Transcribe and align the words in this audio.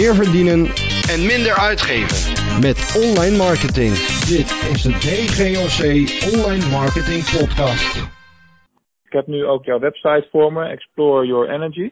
meer 0.00 0.14
verdienen 0.22 0.60
en 1.12 1.20
minder 1.32 1.54
uitgeven. 1.70 2.18
met 2.66 2.78
online 3.04 3.36
marketing. 3.46 3.92
Dit 4.32 4.48
is 4.72 4.80
de 4.86 4.94
DGOC 5.04 5.80
Online 6.34 6.66
Marketing 6.78 7.22
Podcast. 7.36 7.92
Ik 9.08 9.12
heb 9.18 9.26
nu 9.26 9.44
ook 9.44 9.64
jouw 9.64 9.78
website 9.78 10.26
voor 10.30 10.52
me, 10.52 10.64
Explore 10.64 11.26
Your 11.26 11.50
Energy. 11.50 11.90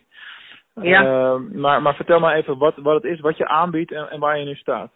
Ja. 0.74 1.00
Eh, 1.02 1.36
maar, 1.52 1.82
maar 1.82 1.95
vertel 1.95 2.20
maar 2.20 2.36
even 2.36 2.59
wat, 2.59 2.77
wat 2.77 2.95
het 3.02 3.12
is, 3.12 3.20
wat 3.20 3.36
je 3.36 3.48
aanbiedt 3.48 3.93
en, 3.93 4.11
en 4.11 4.21
waar 4.21 4.39
je 4.39 4.45
nu 4.45 4.55
staat. 4.55 4.91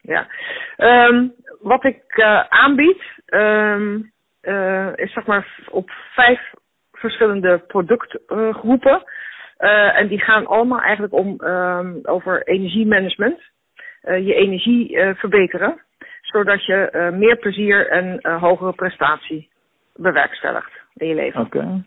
Ja. 0.00 0.28
Ehm, 0.76 1.28
wat 1.60 1.84
ik 1.84 2.02
eh, 2.06 2.40
aanbied 2.48 3.02
ehm, 3.26 4.00
eh, 4.40 4.90
is 4.94 5.12
zeg 5.12 5.26
maar 5.26 5.64
op 5.70 5.90
vijf 6.14 6.40
verschillende 6.92 7.58
productgroepen. 7.58 9.02
Eh, 9.62 9.98
en 9.98 10.08
die 10.08 10.20
gaan 10.20 10.46
allemaal 10.46 10.80
eigenlijk 10.80 11.12
om 11.12 11.40
ehm, 11.40 11.94
over 12.02 12.46
energiemanagement. 12.46 13.40
Eh, 14.00 14.26
je 14.26 14.34
energie 14.34 14.96
eh, 14.96 15.14
verbeteren. 15.14 15.80
Zodat 16.20 16.64
je 16.64 17.10
meer 17.14 17.36
plezier 17.36 17.88
en 17.88 18.18
hogere 18.38 18.72
prestatie 18.72 19.48
bewerkstelligt 19.96 20.70
in 20.94 21.08
je 21.08 21.14
leven. 21.14 21.40
Oké. 21.40 21.84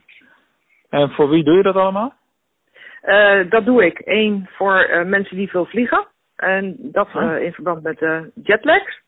En 0.90 1.10
voor 1.10 1.30
wie 1.30 1.44
doe 1.44 1.58
je 1.58 1.64
dat 1.64 1.76
allemaal? 1.76 2.14
Dat 3.50 3.66
doe 3.66 3.86
ik. 3.86 4.02
Eén 4.05 4.50
voor 4.52 5.04
mensen 5.05 5.38
die 5.38 5.50
veel 5.50 5.66
vliegen. 5.66 6.08
En 6.36 6.76
dat 6.80 7.08
in 7.40 7.54
verband 7.54 7.84
met 7.84 8.30
jetlags. 8.44 9.02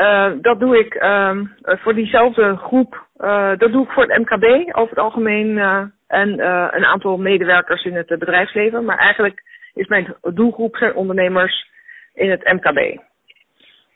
Eh, 0.00 0.32
dat 0.40 0.60
doe 0.60 0.78
ik 0.78 0.94
eh, 0.94 1.36
voor 1.62 1.94
diezelfde 1.94 2.56
groep. 2.56 3.06
eh, 3.16 3.52
dat 3.58 3.72
doe 3.72 3.84
ik 3.84 3.90
voor 3.90 4.02
het 4.02 4.18
MKB 4.18 4.76
over 4.76 4.90
het 4.90 4.98
algemeen. 4.98 5.58
eh, 5.58 5.84
en 6.06 6.28
een 6.76 6.84
aantal 6.84 7.18
medewerkers 7.18 7.84
in 7.84 7.94
het 7.94 8.06
bedrijfsleven. 8.06 8.84
Maar 8.84 8.98
eigenlijk 8.98 9.42
is 9.74 9.86
mijn 9.86 10.14
doelgroep 10.22 10.76
zijn 10.76 10.94
ondernemers 10.94 11.70
in 12.14 12.30
het 12.30 12.44
MKB. 12.44 13.00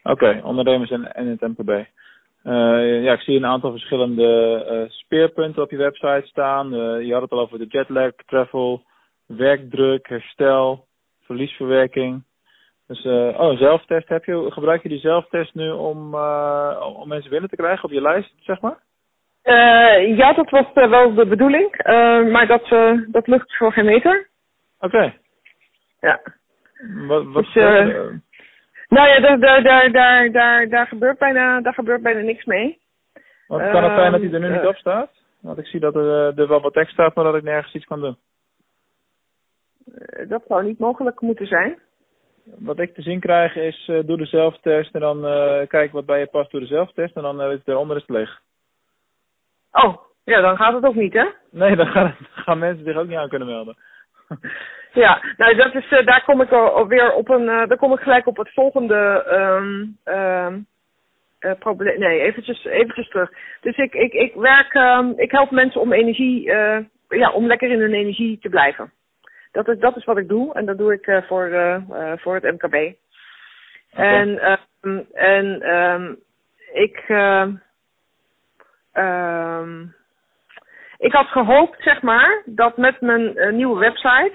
Oké, 0.03 0.41
ondernemers 0.45 0.91
en, 0.91 1.15
en 1.15 1.27
het 1.27 1.41
MKB. 1.41 1.85
Ja, 3.05 3.13
ik 3.13 3.21
zie 3.21 3.37
een 3.37 3.47
aantal 3.47 3.71
verschillende 3.71 4.87
speerpunten 4.89 5.63
op 5.63 5.71
je 5.71 5.77
website 5.77 6.27
staan. 6.27 6.71
Je 7.07 7.13
had 7.13 7.23
het 7.23 7.31
al 7.31 7.41
over 7.41 7.59
de 7.59 7.67
jetlag, 7.69 8.13
travel, 8.27 8.83
werkdruk, 9.27 10.09
herstel, 10.09 10.85
verliesverwerking. 11.23 12.23
Dus, 12.87 13.05
eh, 13.05 13.41
oh, 13.41 13.51
een 13.51 13.57
zelftest 13.57 14.09
heb 14.09 14.25
je. 14.25 14.47
Gebruik 14.51 14.83
je 14.83 14.89
die 14.89 14.99
zelftest 14.99 15.55
nu 15.55 15.71
om, 15.71 16.15
eh, 16.15 16.95
om 16.99 17.09
mensen 17.09 17.31
binnen 17.31 17.51
te 17.51 17.57
krijgen 17.57 17.85
op 17.85 17.91
je 17.91 18.01
lijst, 18.01 18.35
zeg 18.41 18.61
maar? 18.61 18.79
Eh, 19.43 20.17
ja, 20.17 20.33
dat 20.33 20.51
was 20.51 20.67
wel 20.73 21.15
de 21.15 21.27
bedoeling. 21.27 21.83
Maar 22.31 22.47
dat, 22.47 22.69
dat 23.13 23.27
lukt 23.27 23.57
voor 23.57 23.73
geen 23.73 23.85
meter. 23.85 24.29
Oké. 24.81 25.15
Ja. 26.01 26.21
Wat, 27.07 27.25
wat, 27.25 27.45
Dus, 27.45 27.55
Nou 28.89 29.09
ja, 29.09 29.21
daar, 29.21 29.41
daar, 29.41 29.63
daar, 29.63 29.93
daar, 29.93 30.33
daar, 30.33 30.69
daar, 30.69 30.87
gebeurt, 30.87 31.19
bijna, 31.19 31.61
daar 31.61 31.75
gebeurt 31.75 32.03
bijna 32.03 32.21
niks 32.21 32.45
mee. 32.45 32.79
wat 33.47 33.71
kan 33.71 33.85
het 33.85 33.99
zijn 33.99 34.13
dat 34.13 34.21
hij 34.21 34.33
er 34.33 34.41
nu 34.41 34.47
ehm, 34.47 34.55
niet 34.55 34.67
op 34.67 34.77
staat? 34.77 35.11
Want 35.41 35.59
ik 35.59 35.67
zie 35.67 35.81
dat 35.81 35.95
er, 35.95 36.39
er 36.39 36.49
wel 36.49 36.61
wat 36.61 36.73
tekst 36.73 36.93
staat, 36.93 37.15
maar 37.15 37.25
dat 37.25 37.35
ik 37.35 37.43
nergens 37.43 37.75
iets 37.75 37.85
kan 37.85 38.01
doen. 38.01 38.17
Dat 40.29 40.43
zou 40.49 40.65
niet 40.65 40.79
mogelijk 40.79 41.21
moeten 41.21 41.47
zijn. 41.47 41.79
Wat 42.45 42.79
ik 42.79 42.95
te 42.95 43.03
zien 43.03 43.21
krijg 43.21 43.57
is, 43.57 43.89
eh, 43.89 43.99
doe 44.07 44.17
de 44.17 44.27
zelftest 44.27 44.95
en 44.95 45.01
dan 45.01 45.27
eh, 45.27 45.67
kijk 45.69 45.93
wat 45.93 46.07
bij 46.07 46.19
je 46.19 46.27
past, 46.27 46.51
doe 46.51 46.61
de 46.61 46.67
zelftest 46.67 47.17
en 47.17 47.23
dan 47.23 47.41
eh, 47.41 47.51
is 47.51 47.59
het 47.59 47.69
eronder 47.69 47.97
is 47.97 48.09
leeg. 48.09 48.41
Oh, 49.73 49.97
ja, 50.25 50.41
dan 50.41 50.57
gaat 50.57 50.75
het 50.75 50.85
ook 50.85 50.95
niet, 50.95 51.13
hè? 51.13 51.25
Nee, 51.51 51.77
dan 51.77 51.87
gaan, 51.87 52.17
gaan 52.45 52.59
mensen 52.59 52.85
zich 52.85 52.97
ook 52.97 53.07
niet 53.07 53.19
aan 53.19 53.29
kunnen 53.29 53.49
melden. 53.49 53.77
Ja, 54.93 55.23
nou, 55.37 55.55
dat 55.55 55.75
is, 55.75 55.89
daar 56.05 56.25
kom 56.25 56.41
ik 56.41 56.53
al, 56.53 56.69
al 56.69 56.87
weer 56.87 57.13
op 57.13 57.29
een, 57.29 57.47
daar 57.47 57.77
kom 57.77 57.93
ik 57.93 58.01
gelijk 58.01 58.27
op 58.27 58.37
het 58.37 58.53
volgende 58.53 59.25
ehm 59.29 59.85
ehm 60.05 60.59
eh, 61.39 61.53
probleem. 61.59 61.99
Nee, 61.99 62.21
eventjes, 62.21 62.65
eventjes 62.65 63.09
terug. 63.09 63.31
Dus 63.61 63.77
ik, 63.77 63.95
ik, 63.95 64.13
ik 64.13 64.35
werk, 64.35 64.75
ehm, 64.75 65.13
ik 65.17 65.31
help 65.31 65.51
mensen 65.51 65.81
om 65.81 65.93
energie, 65.93 66.43
ja, 67.09 67.33
om 67.33 67.47
lekker 67.47 67.71
in 67.71 67.81
hun 67.81 67.95
energie 67.95 68.39
te 68.39 68.49
blijven. 68.49 68.93
Dat 69.55 69.69
is, 69.69 69.79
dat 69.79 69.97
is 69.97 70.05
wat 70.05 70.19
ik 70.19 70.29
doe 70.29 70.55
en 70.55 70.65
dat 70.67 70.79
doe 70.79 70.93
ik 70.93 71.07
eh, 71.07 71.23
voor, 71.23 71.47
eh, 71.47 71.75
eh, 71.75 72.19
voor 72.19 72.35
het 72.35 72.43
MKB. 72.43 72.95
En, 73.93 74.39
ehm, 74.39 75.03
en 75.13 75.63
ehm, 75.63 76.15
ik, 76.73 77.05
ehm, 78.93 79.85
ik 80.99 81.13
had 81.13 81.27
gehoopt, 81.27 81.83
zeg 81.83 82.03
maar, 82.03 82.43
dat 82.45 82.77
met 82.77 83.01
mijn 83.01 83.57
nieuwe 83.57 83.79
website, 83.79 84.35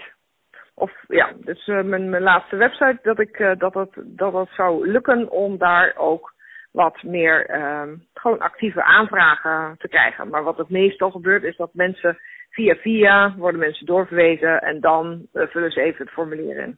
of 0.74 0.92
ja, 1.08 1.32
dus 1.36 1.66
mijn, 1.66 2.10
mijn 2.10 2.24
laatste 2.24 2.56
website, 2.56 3.00
dat 3.02 3.20
ik 3.20 3.56
dat, 3.58 3.74
het, 3.74 3.92
dat 3.96 4.34
het 4.34 4.50
zou 4.50 4.88
lukken 4.88 5.32
om 5.32 5.58
daar 5.58 5.94
ook 5.98 6.34
wat 6.72 7.04
meer 7.04 7.46
gewoon 8.14 8.40
actieve 8.40 8.84
aanvragen 8.84 9.76
te 9.78 9.88
krijgen. 9.88 10.30
Maar 10.30 10.44
wat 10.44 10.58
het 10.58 10.70
meestal 10.70 11.12
gebeurt 11.12 11.44
is 11.44 11.56
dat 11.56 11.74
mensen 11.74 12.18
via 12.60 12.76
via 12.76 13.36
worden 13.38 13.60
mensen 13.60 13.86
doorverwezen 13.86 14.62
en 14.62 14.80
dan 14.80 15.28
eh, 15.34 15.48
vullen 15.48 15.72
ze 15.72 15.82
even 15.82 16.06
het 16.06 16.14
formulier 16.14 16.58
in. 16.58 16.78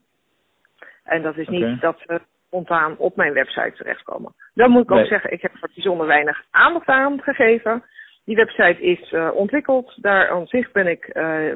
En 1.03 1.21
dat 1.21 1.37
is 1.37 1.47
niet 1.47 1.81
dat 1.81 1.99
ze 2.07 2.21
spontaan 2.47 2.97
op 2.97 3.15
mijn 3.15 3.33
website 3.33 3.73
terechtkomen. 3.75 4.33
Dan 4.53 4.71
moet 4.71 4.83
ik 4.83 4.91
ook 4.91 4.97
Nee. 4.97 5.07
zeggen, 5.07 5.31
ik 5.31 5.41
heb 5.41 5.53
er 5.53 5.69
bijzonder 5.75 6.07
weinig 6.07 6.43
aandacht 6.51 6.87
aan 6.87 7.21
gegeven. 7.21 7.83
Die 8.25 8.35
website 8.35 8.81
is 8.81 9.11
eh, 9.11 9.29
ontwikkeld. 9.33 9.93
Daar 10.01 10.29
aan 10.29 10.47
zich 10.47 10.71
ben 10.71 10.87
ik 10.87 11.05
eh, 11.05 11.51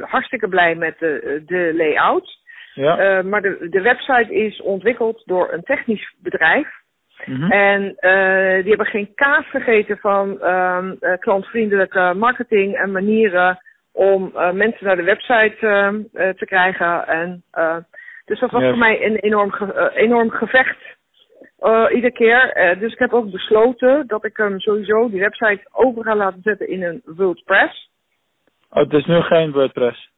hartstikke 0.00 0.48
blij 0.48 0.74
met 0.74 0.98
de, 0.98 1.42
de 1.46 1.72
layout. 1.76 2.38
Ja. 2.74 3.22
Maar 3.22 3.42
de, 3.42 3.68
de 3.70 3.80
website 3.80 4.34
is 4.34 4.60
ontwikkeld 4.60 5.22
door 5.26 5.52
een 5.52 5.62
technisch 5.62 6.14
bedrijf. 6.22 6.79
Mhm. 7.26 7.50
En 7.50 7.96
eh, 7.96 8.58
die 8.60 8.68
hebben 8.68 8.86
geen 8.86 9.14
kaas 9.14 9.46
gegeten 9.50 9.98
van 9.98 10.40
eh, 10.40 10.88
klantvriendelijke 11.18 12.12
marketing 12.16 12.74
en 12.76 12.92
manieren 12.92 13.58
om 13.92 14.30
eh, 14.34 14.50
mensen 14.52 14.86
naar 14.86 14.96
de 14.96 15.02
website 15.02 15.56
ehm, 15.60 16.00
eh, 16.12 16.28
te 16.28 16.44
krijgen. 16.46 17.06
En, 17.08 17.42
dus 18.24 18.40
dat 18.40 18.50
was 18.50 18.62
voor 18.62 18.78
mij 18.78 19.04
een 19.06 19.16
enorm, 19.16 19.50
ge- 19.50 19.90
enorm 19.94 20.30
gevecht. 20.30 20.78
iedere 21.94 22.12
keer. 22.12 22.76
Dus 22.78 22.92
ik 22.92 22.98
heb 22.98 23.12
ook 23.12 23.30
besloten 23.30 24.06
dat 24.06 24.24
ik 24.24 24.36
hem 24.36 24.60
sowieso 24.60 25.10
die 25.10 25.20
website 25.20 25.60
over 25.72 26.04
ga 26.04 26.16
laten 26.16 26.40
zetten 26.42 26.68
in 26.68 26.82
een 26.82 27.02
WordPress. 27.04 27.90
Oh, 28.70 28.82
het 28.82 28.92
is 28.92 29.04
nu 29.04 29.20
geen 29.20 29.52
WordPress. 29.52 30.10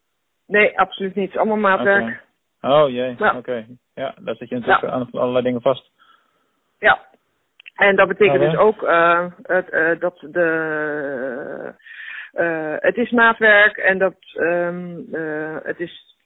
Nee, 0.46 0.78
absoluut 0.78 1.14
niet. 1.14 1.36
Allemaal 1.36 1.56
maatwerk. 1.56 2.20
Oh 2.60 2.90
jee, 2.90 3.14
Ja. 3.18 3.36
oké. 3.36 3.66
Ja, 3.94 4.14
daar 4.20 4.34
zit 4.36 4.48
je 4.48 4.54
natuurlijk 4.54 4.82
Ja. 4.82 4.90
aan 4.90 5.08
allerlei 5.12 5.44
dingen 5.44 5.60
vast. 5.60 5.90
Ja. 6.82 6.98
En 7.74 7.96
dat 7.96 8.08
betekent 8.08 8.40
dus 8.40 8.56
ook 8.56 8.82
eh, 8.82 9.26
het, 9.42 9.68
eh, 9.70 10.00
dat 10.00 10.18
de. 10.20 11.74
eh, 12.32 12.74
het 12.78 12.96
is 12.96 13.10
maatwerk 13.10 13.76
en 13.76 13.98
dat 13.98 14.14
eh, 14.32 15.56
het 15.62 15.80
is 15.80 16.16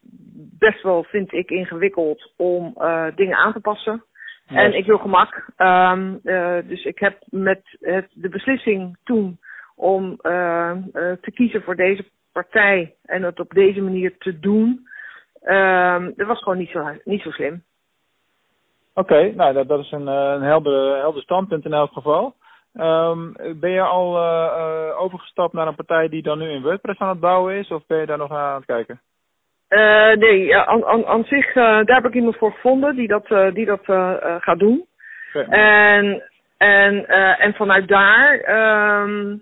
best 0.58 0.82
wel, 0.82 1.04
vind 1.04 1.32
ik, 1.32 1.50
ingewikkeld 1.50 2.32
om 2.36 2.74
dingen 3.14 3.36
aan 3.36 3.52
te 3.52 3.60
passen. 3.60 4.04
En 4.46 4.72
ik 4.76 4.86
wil 4.86 4.98
gemak. 4.98 5.46
Eh, 5.56 5.98
dus 6.64 6.84
ik 6.84 6.98
heb 6.98 7.16
met 7.26 7.60
het, 7.80 8.06
de 8.12 8.28
beslissing 8.28 8.96
toen 9.04 9.38
om 9.76 10.16
te 10.16 11.30
kiezen 11.34 11.62
voor 11.62 11.76
deze 11.76 12.04
partij 12.32 12.94
en 13.04 13.22
het 13.22 13.40
op 13.40 13.50
deze 13.54 13.80
manier 13.80 14.18
te 14.18 14.38
doen. 14.38 14.88
ehm, 15.42 16.10
dat 16.16 16.26
was 16.26 16.42
gewoon 16.42 16.58
niet 16.58 16.70
zo, 16.70 16.90
niet 17.04 17.22
zo 17.22 17.30
slim. 17.30 17.62
Oké, 18.98 19.32
nou 19.34 19.52
dat, 19.52 19.68
dat 19.68 19.80
is 19.80 19.90
een, 19.92 20.08
eh, 20.08 20.32
een 20.34 20.42
helder, 20.42 20.96
helder 20.96 21.22
standpunt 21.22 21.64
in 21.64 21.72
elk 21.72 21.92
geval. 21.92 22.34
Ehm, 22.74 23.32
ben 23.60 23.70
je 23.70 23.80
al 23.80 24.16
eh, 24.16 24.46
eh, 24.46 25.00
overgestapt 25.00 25.52
naar 25.52 25.66
een 25.66 25.74
partij 25.74 26.08
die 26.08 26.22
dan 26.22 26.38
nu 26.38 26.50
in 26.50 26.62
WordPress 26.62 27.00
aan 27.00 27.08
het 27.08 27.20
bouwen 27.20 27.54
is, 27.54 27.70
of 27.70 27.86
ben 27.86 27.98
je 27.98 28.06
daar 28.06 28.18
nog 28.18 28.32
aan 28.32 28.54
het 28.54 28.64
kijken? 28.64 29.00
Eh, 29.68 30.12
nee, 30.12 30.56
aan, 30.56 30.84
aan, 30.84 31.06
aan 31.06 31.24
zich, 31.24 31.46
eh, 31.48 31.54
daar 31.54 31.96
heb 31.96 32.04
ik 32.04 32.14
iemand 32.14 32.36
voor 32.36 32.52
gevonden 32.52 32.96
die 32.96 33.08
dat, 33.08 33.26
eh, 33.26 33.52
die 33.52 33.66
dat 33.66 33.82
eh, 33.84 34.12
eh, 34.22 34.36
gaat 34.40 34.58
doen. 34.58 34.86
En, 35.48 36.22
en, 36.56 37.08
eh, 37.08 37.44
en 37.44 37.54
vanuit 37.54 37.88
daar, 37.88 38.40
ehm, 38.40 39.36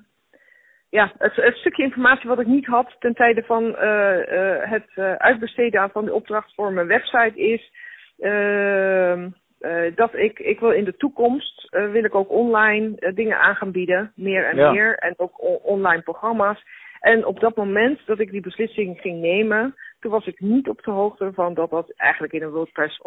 ja, 0.90 1.12
het, 1.18 1.36
het 1.36 1.56
stukje 1.56 1.82
informatie 1.82 2.28
wat 2.28 2.40
ik 2.40 2.46
niet 2.46 2.66
had 2.66 2.96
ten 2.98 3.14
tijde 3.14 3.42
van 3.42 3.76
eh, 3.76 4.60
eh, 4.62 4.70
het 4.70 4.90
eh, 4.94 5.12
uitbesteden 5.12 5.90
van 5.90 6.04
de 6.04 6.14
opdracht 6.14 6.54
voor 6.54 6.72
mijn 6.72 6.86
website 6.86 7.40
is 7.40 7.72
ehm, 8.18 9.28
eh, 9.64 9.96
dat 9.96 10.14
ik, 10.14 10.38
ik 10.38 10.60
wil 10.60 10.70
in 10.70 10.84
de 10.84 10.96
toekomst, 10.96 11.68
eh, 11.70 11.90
wil 11.90 12.04
ik 12.04 12.14
ook 12.14 12.30
online 12.30 12.96
eh, 12.98 13.14
dingen 13.14 13.38
aan 13.40 13.54
gaan 13.54 13.70
bieden, 13.70 14.12
meer 14.16 14.44
en 14.44 14.56
Ja. 14.56 14.70
meer, 14.70 14.96
en 14.98 15.14
ook 15.16 15.64
online 15.64 16.02
programma's. 16.02 16.62
En 17.00 17.26
op 17.26 17.40
dat 17.40 17.56
moment 17.56 18.00
dat 18.06 18.18
ik 18.18 18.30
die 18.30 18.40
beslissing 18.40 19.00
ging 19.00 19.20
nemen, 19.20 19.74
toen 20.00 20.10
was 20.10 20.26
ik 20.26 20.40
niet 20.40 20.68
op 20.68 20.82
de 20.82 20.90
hoogte 20.90 21.32
van 21.32 21.54
dat 21.54 21.70
dat 21.70 21.92
eigenlijk 21.96 22.32
in 22.32 22.42
een 22.42 22.50
WordPress 22.50 23.02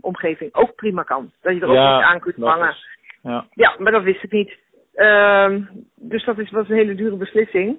omgeving 0.00 0.54
ook 0.54 0.74
prima 0.74 1.02
kan. 1.02 1.32
Dat 1.42 1.54
je 1.54 1.60
er 1.60 1.68
ook 1.68 1.74
Ja, 1.74 1.96
iets 1.98 2.06
aan 2.06 2.20
kunt 2.20 2.38
is- 2.38 2.86
Ja. 3.22 3.46
Ja, 3.52 3.74
maar 3.78 3.92
dat 3.92 4.02
wist 4.02 4.22
ik 4.22 4.32
niet. 4.32 4.58
Ehm, 4.94 5.60
dus 5.94 6.24
dat 6.24 6.38
is, 6.38 6.50
was 6.50 6.68
een 6.68 6.76
hele 6.76 6.94
dure 6.94 7.16
beslissing. 7.16 7.78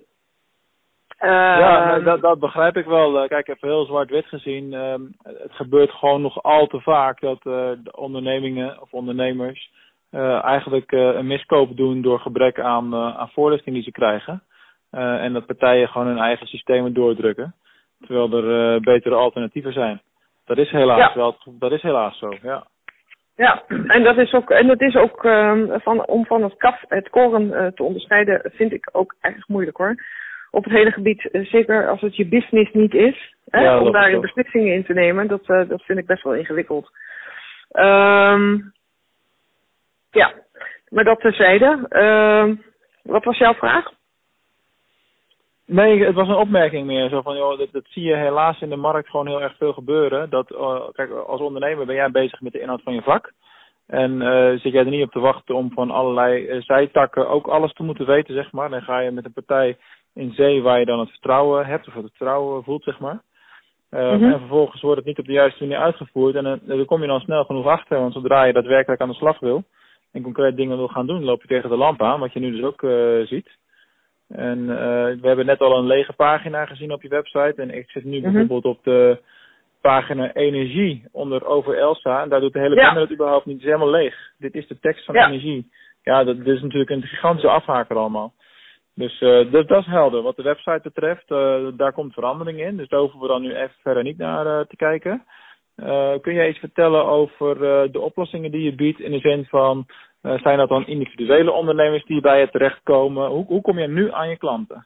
Ja, 1.27 1.81
Ehm, 1.81 1.93
nee, 1.95 2.03
dat, 2.03 2.21
dat 2.21 2.39
begrijp 2.39 2.77
ik 2.77 2.85
wel. 2.85 3.21
Eh, 3.21 3.27
Kijk, 3.27 3.47
even 3.47 3.67
heel 3.67 3.85
zwart-wit 3.85 4.25
gezien. 4.25 4.73
ehm, 4.73 5.01
het 5.23 5.51
gebeurt 5.51 5.91
gewoon 5.91 6.21
nog 6.21 6.43
al 6.43 6.67
te 6.67 6.81
vaak 6.81 7.19
dat 7.19 7.37
eh, 7.37 7.71
de 7.83 7.91
ondernemingen 7.95 8.81
of 8.81 8.91
ondernemers 8.93 9.71
eh, 10.11 10.43
eigenlijk 10.43 10.91
een 10.91 11.27
miskoop 11.27 11.77
doen 11.77 12.01
door 12.01 12.19
gebrek 12.19 12.59
aan, 12.59 12.95
aan 12.95 13.29
voorlichting 13.33 13.75
die 13.75 13.83
ze 13.83 13.91
krijgen. 13.91 14.43
En 14.91 15.33
dat 15.33 15.45
partijen 15.45 15.87
gewoon 15.87 16.07
hun 16.07 16.17
eigen 16.17 16.47
systemen 16.47 16.93
doordrukken. 16.93 17.55
Terwijl 18.05 18.31
er 18.45 18.81
betere 18.81 19.15
alternatieven 19.15 19.73
zijn. 19.73 20.01
Dat 20.45 20.57
is 20.57 20.69
helaas 20.71 20.97
Ja. 20.99 21.11
wel, 21.15 21.35
dat 21.59 21.71
is 21.71 21.81
helaas 21.81 22.17
zo, 22.17 22.29
ja. 22.41 22.63
Ja, 23.35 23.63
en 23.87 24.03
dat 24.03 24.17
is 24.17 24.33
ook, 24.33 24.49
en 24.49 24.67
dat 24.67 24.81
is 24.81 24.95
ook 24.95 25.23
ehm, 25.25 25.79
van, 25.79 26.07
om 26.07 26.25
van 26.25 26.43
het 26.43 26.57
kaf 26.57 26.83
het 26.87 27.09
koren 27.09 27.73
te 27.75 27.83
onderscheiden, 27.83 28.51
vind 28.53 28.71
ik 28.73 28.89
ook 28.91 29.15
erg 29.21 29.47
moeilijk 29.47 29.77
hoor. 29.77 29.95
Op 30.53 30.63
het 30.63 30.73
hele 30.73 30.91
gebied, 30.91 31.29
eh, 31.31 31.45
zeker 31.45 31.89
als 31.89 32.01
het 32.01 32.15
je 32.15 32.27
business 32.27 32.71
niet 32.71 32.93
is, 32.93 33.35
hè, 33.49 33.61
Ja, 33.61 33.79
om 33.79 33.91
daarin 33.91 34.21
beslissingen 34.21 34.73
in 34.73 34.85
te 34.85 34.93
nemen, 34.93 35.27
dat, 35.27 35.41
eh, 35.49 35.67
dat 35.67 35.81
vind 35.81 35.99
ik 35.99 36.05
best 36.05 36.23
wel 36.23 36.35
ingewikkeld. 36.35 36.89
Ehm 37.71 38.59
ja, 40.11 40.33
maar 40.89 41.03
dat 41.03 41.19
terzijde. 41.19 41.85
Ehm 41.89 42.55
wat 43.03 43.23
was 43.23 43.37
jouw 43.37 43.53
vraag? 43.53 43.91
Nee, 45.65 46.05
het 46.05 46.15
was 46.15 46.27
een 46.27 46.35
opmerking 46.35 46.85
meer. 46.85 47.09
Zo 47.09 47.21
van, 47.21 47.35
joh, 47.35 47.57
dat, 47.57 47.71
dat 47.71 47.85
zie 47.87 48.03
je 48.03 48.15
helaas 48.15 48.61
in 48.61 48.69
de 48.69 48.75
markt 48.75 49.09
gewoon 49.09 49.27
heel 49.27 49.41
erg 49.41 49.57
veel 49.57 49.73
gebeuren. 49.73 50.29
Dat, 50.29 50.51
eh, 50.51 50.81
kijk, 50.91 51.11
als 51.11 51.41
ondernemer 51.41 51.85
ben 51.85 51.95
jij 51.95 52.11
bezig 52.11 52.41
met 52.41 52.51
de 52.51 52.59
inhoud 52.59 52.81
van 52.81 52.93
je 52.93 53.01
vak. 53.01 53.31
En 53.87 54.19
zit 54.59 54.71
jij 54.71 54.83
er 54.83 54.89
niet 54.89 55.05
op 55.05 55.11
te 55.11 55.19
wachten 55.19 55.55
om 55.55 55.71
van 55.71 55.91
allerlei 55.91 56.61
zijtakken 56.61 57.29
ook 57.29 57.47
alles 57.47 57.73
te 57.73 57.83
moeten 57.83 58.05
weten, 58.05 58.33
zeg 58.33 58.51
maar. 58.51 58.69
Dan 58.69 58.81
ga 58.81 58.99
je 58.99 59.11
met 59.11 59.25
een 59.25 59.33
partij 59.33 59.77
in 60.15 60.31
zee 60.33 60.61
waar 60.61 60.79
je 60.79 60.85
dan 60.85 60.99
het 60.99 61.09
vertrouwen 61.09 61.65
hebt, 61.65 61.87
of 61.87 61.93
het 61.93 62.05
vertrouwen 62.07 62.63
voelt, 62.63 62.83
zeg 62.83 62.99
maar. 62.99 63.21
Eh, 63.89 64.11
Mhm. 64.13 64.23
En 64.31 64.39
vervolgens 64.39 64.81
wordt 64.81 64.97
het 64.97 65.05
niet 65.07 65.19
op 65.19 65.25
de 65.25 65.31
juiste 65.31 65.63
manier 65.63 65.77
uitgevoerd. 65.83 66.35
En 66.35 66.45
uh, 66.45 66.53
daar 66.77 66.85
kom 66.85 67.01
je 67.01 67.07
dan 67.07 67.19
snel 67.19 67.43
genoeg 67.43 67.65
achter. 67.65 67.99
Want 67.99 68.13
zodra 68.13 68.43
je 68.43 68.53
daadwerkelijk 68.53 69.01
aan 69.01 69.09
de 69.09 69.15
slag 69.15 69.39
wil 69.39 69.63
en 70.11 70.21
concreet 70.21 70.55
dingen 70.55 70.77
wil 70.77 70.87
gaan 70.87 71.07
doen, 71.07 71.23
loop 71.23 71.41
je 71.41 71.47
tegen 71.47 71.69
de 71.69 71.77
lamp 71.77 72.01
aan. 72.01 72.19
Wat 72.19 72.33
je 72.33 72.39
nu 72.39 72.51
dus 72.51 72.63
ook 72.63 72.81
uh, 72.81 73.25
ziet. 73.25 73.49
En 74.29 74.59
uh, 74.59 74.67
we 75.21 75.27
hebben 75.27 75.45
net 75.45 75.59
al 75.59 75.77
een 75.77 75.85
lege 75.87 76.13
pagina 76.13 76.65
gezien 76.65 76.91
op 76.91 77.01
je 77.01 77.07
website. 77.09 77.53
En 77.61 77.69
ik 77.77 77.89
zit 77.89 78.03
nu 78.03 78.19
Mhm. 78.19 78.31
bijvoorbeeld 78.31 78.65
op 78.77 78.83
de 78.83 79.19
pagina 79.81 80.33
energie 80.33 81.05
onder 81.11 81.45
over 81.45 81.77
Elsa. 81.77 82.21
En 82.21 82.29
daar 82.29 82.39
doet 82.39 82.53
de 82.53 82.59
hele 82.59 82.75
Ja. 82.75 82.83
banner 82.85 83.01
het 83.01 83.11
überhaupt 83.11 83.45
niet. 83.45 83.55
Het 83.55 83.63
is 83.65 83.71
helemaal 83.71 83.93
leeg. 83.93 84.15
Dit 84.37 84.55
is 84.55 84.67
de 84.67 84.79
tekst 84.79 85.05
van 85.05 85.15
Ja. 85.15 85.27
energie. 85.27 85.71
Ja, 86.03 86.23
dat, 86.23 86.37
dat 86.37 86.47
is 86.47 86.61
natuurlijk 86.61 86.89
een 86.89 87.01
gigantische 87.03 87.49
afhaker 87.49 87.95
allemaal. 87.97 88.33
Dus 88.95 89.21
uh, 89.21 89.51
dat, 89.51 89.67
dat 89.67 89.81
is 89.81 89.85
helder. 89.85 90.21
Wat 90.21 90.35
de 90.35 90.43
website 90.43 90.79
betreft, 90.83 91.31
uh, 91.31 91.67
daar 91.77 91.93
komt 91.93 92.13
verandering 92.13 92.59
in. 92.59 92.77
Dus 92.77 92.87
daar 92.87 92.99
hoeven 92.99 93.19
we 93.19 93.27
dan 93.27 93.41
nu 93.41 93.55
even 93.55 93.75
verder 93.81 94.03
niet 94.03 94.17
naar 94.17 94.45
uh, 94.45 94.59
te 94.59 94.75
kijken. 94.75 95.23
Kun 96.21 96.33
jij 96.33 96.49
iets 96.49 96.59
vertellen 96.59 97.05
over 97.05 97.59
de 97.91 97.99
oplossingen 97.99 98.51
die 98.51 98.63
je 98.63 98.75
biedt? 98.75 98.99
In 98.99 99.11
de 99.11 99.19
zin 99.19 99.45
van, 99.45 99.85
zijn 100.21 100.57
dat 100.57 100.69
dan 100.69 100.87
individuele 100.87 101.51
ondernemers 101.51 102.05
die 102.05 102.21
bij 102.21 102.39
je 102.39 102.49
terechtkomen? 102.49 103.29
Hoe, 103.29 103.45
hoe 103.45 103.61
kom 103.61 103.79
je 103.79 103.87
nu 103.87 104.11
aan 104.11 104.29
je 104.29 104.37
klanten? 104.37 104.85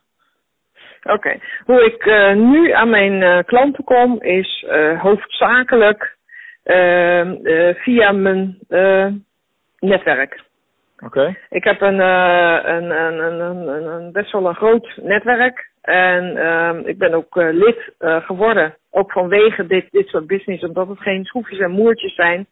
Oké, 1.04 1.40
hoe 1.66 1.86
ik 1.86 2.06
nu 2.36 2.72
aan 2.72 2.90
mijn 2.90 3.46
klanten 3.46 3.84
kom 3.84 4.22
is 4.22 4.66
hoofdzakelijk 4.98 6.18
uh, 6.64 7.74
via 7.74 8.12
mijn 8.12 8.58
netwerk. 9.80 10.46
Oké. 11.06 11.38
Ik 11.50 11.64
heb 11.64 11.82
een, 11.82 12.00
een, 12.00 12.92
een, 12.92 13.20
een, 13.20 13.68
een, 13.68 13.88
een, 13.88 14.12
best 14.12 14.32
wel 14.32 14.48
een 14.48 14.56
groot 14.56 15.00
netwerk 15.02 15.70
en 15.82 16.86
ik 16.86 16.98
ben 16.98 17.14
ook 17.14 17.36
lid 17.36 17.94
geworden, 18.00 18.76
ook 18.92 19.12
vanwege 19.12 19.68
dit, 19.68 19.92
dit 19.92 20.08
soort 20.08 20.28
business, 20.28 20.64
omdat 20.64 20.88
het 20.88 21.00
geen 21.00 21.26
schroefjes 21.26 21.60
en 21.60 21.72
moertjes 21.72 22.16
zijn. 22.16 22.48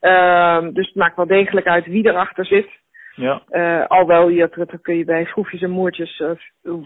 Ehm, 0.00 0.72
dus 0.72 0.86
het 0.86 0.94
maakt 0.94 1.16
wel 1.16 1.26
degelijk 1.26 1.66
uit 1.66 1.86
wie 1.86 2.06
erachter 2.06 2.46
zit. 2.46 2.68
Ja. 3.14 3.42
Uh, 3.50 3.86
alhoewel, 3.86 4.28
je, 4.28 4.48
dat 4.54 4.80
kun 4.82 4.96
je 4.96 5.04
bij 5.04 5.24
schroefjes 5.24 5.62
en 5.62 5.70
moertjes, 5.70 6.18
uh, 6.18 6.30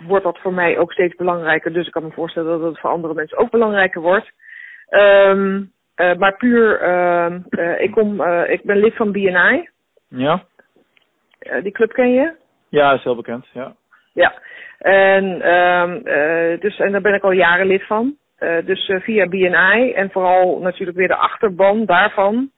wordt 0.06 0.25
dat 0.25 0.38
voor 0.38 0.52
mij 0.52 0.79
ook 0.79 0.93
steeds 0.93 1.14
belangrijker. 1.14 1.73
Dus 1.73 1.87
ik 1.87 1.93
kan 1.93 2.02
me 2.02 2.11
voorstellen 2.11 2.61
dat 2.61 2.69
het 2.69 2.81
voor 2.81 2.90
andere 2.90 3.14
mensen 3.14 3.38
ook 3.38 3.50
belangrijker 3.50 4.00
wordt. 4.00 4.31
Um, 4.90 5.73
uh, 5.96 6.14
maar 6.14 6.37
puur, 6.37 6.73
ik, 7.81 7.90
kom, 7.90 8.23
ik 8.25 8.62
ben 8.62 8.76
lid 8.76 8.96
van 8.96 9.12
BNI. 9.12 9.69
Ja. 10.08 10.44
Die 11.62 11.73
club 11.73 11.93
ken 11.93 12.12
je? 12.12 12.33
Ja, 12.69 12.93
is 12.93 13.03
heel 13.03 13.17
bekend, 13.17 13.47
ja. 13.53 13.75
Ja, 14.12 14.35
en, 14.79 15.55
um, 15.55 16.03
dus, 16.61 16.79
en 16.79 16.93
daar 16.93 17.00
ben 17.00 17.15
ik 17.15 17.23
al 17.23 17.33
jaren 17.33 17.67
lid 17.67 17.87
van. 17.87 18.17
dus 18.65 18.93
via 19.03 19.29
BNI 19.29 19.93
en 19.93 20.11
vooral 20.11 20.59
natuurlijk 20.59 20.99
weer 20.99 21.09
de 21.09 21.17
achterban 21.17 21.85
daarvan. 21.85 22.50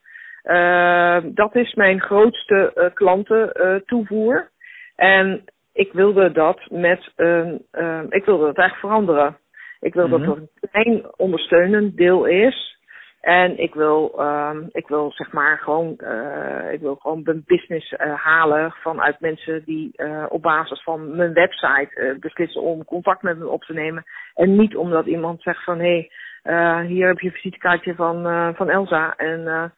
Uh, 0.44 1.18
dat 1.24 1.54
is 1.54 1.74
mijn 1.74 2.00
grootste 2.00 2.90
klantentoevoer. 2.94 4.48
en 4.96 5.44
ik 5.74 5.92
wilde 5.92 6.32
dat 6.32 6.60
met 6.70 7.12
een, 7.16 7.66
uh, 7.72 8.00
ik 8.08 8.24
wilde 8.24 8.44
dat 8.44 8.58
eigenlijk 8.58 8.76
veranderen. 8.86 9.36
Ik 9.80 9.94
wil 9.94 10.08
dat 10.08 10.20
er 10.20 10.28
een 10.28 10.48
klein 10.70 11.04
ondersteunend 11.16 11.96
deel 11.96 12.24
is. 12.24 12.78
En 13.24 13.58
ik 13.58 13.74
wil, 13.74 14.20
um, 14.20 14.68
ik 14.72 14.88
wil 14.88 15.12
zeg 15.12 15.32
maar 15.32 15.58
gewoon, 15.58 15.98
uh, 15.98 16.72
ik 16.72 16.80
wil 16.80 16.94
gewoon 16.94 17.20
mijn 17.24 17.42
business 17.46 17.92
uh, 17.92 18.14
halen 18.14 18.70
vanuit 18.70 19.20
mensen 19.20 19.64
die 19.64 19.92
uh, 19.96 20.24
op 20.28 20.42
basis 20.42 20.82
van 20.82 21.16
mijn 21.16 21.32
website 21.32 22.16
beslissen 22.20 22.62
om 22.62 22.84
contact 22.84 23.22
met 23.22 23.38
me 23.38 23.48
op 23.48 23.62
te 23.62 23.72
nemen. 23.72 24.04
En 24.34 24.56
niet 24.56 24.76
omdat 24.76 25.06
iemand 25.06 25.42
zegt 25.42 25.64
van 25.64 25.78
hé, 25.78 26.08
hey, 26.42 26.86
hier 26.86 27.06
heb 27.06 27.18
je 27.18 27.26
een 27.26 27.32
visitekaartje 27.32 27.94
van, 27.94 28.22
van 28.54 28.70
Elsa 28.70 29.16
en 29.16 29.72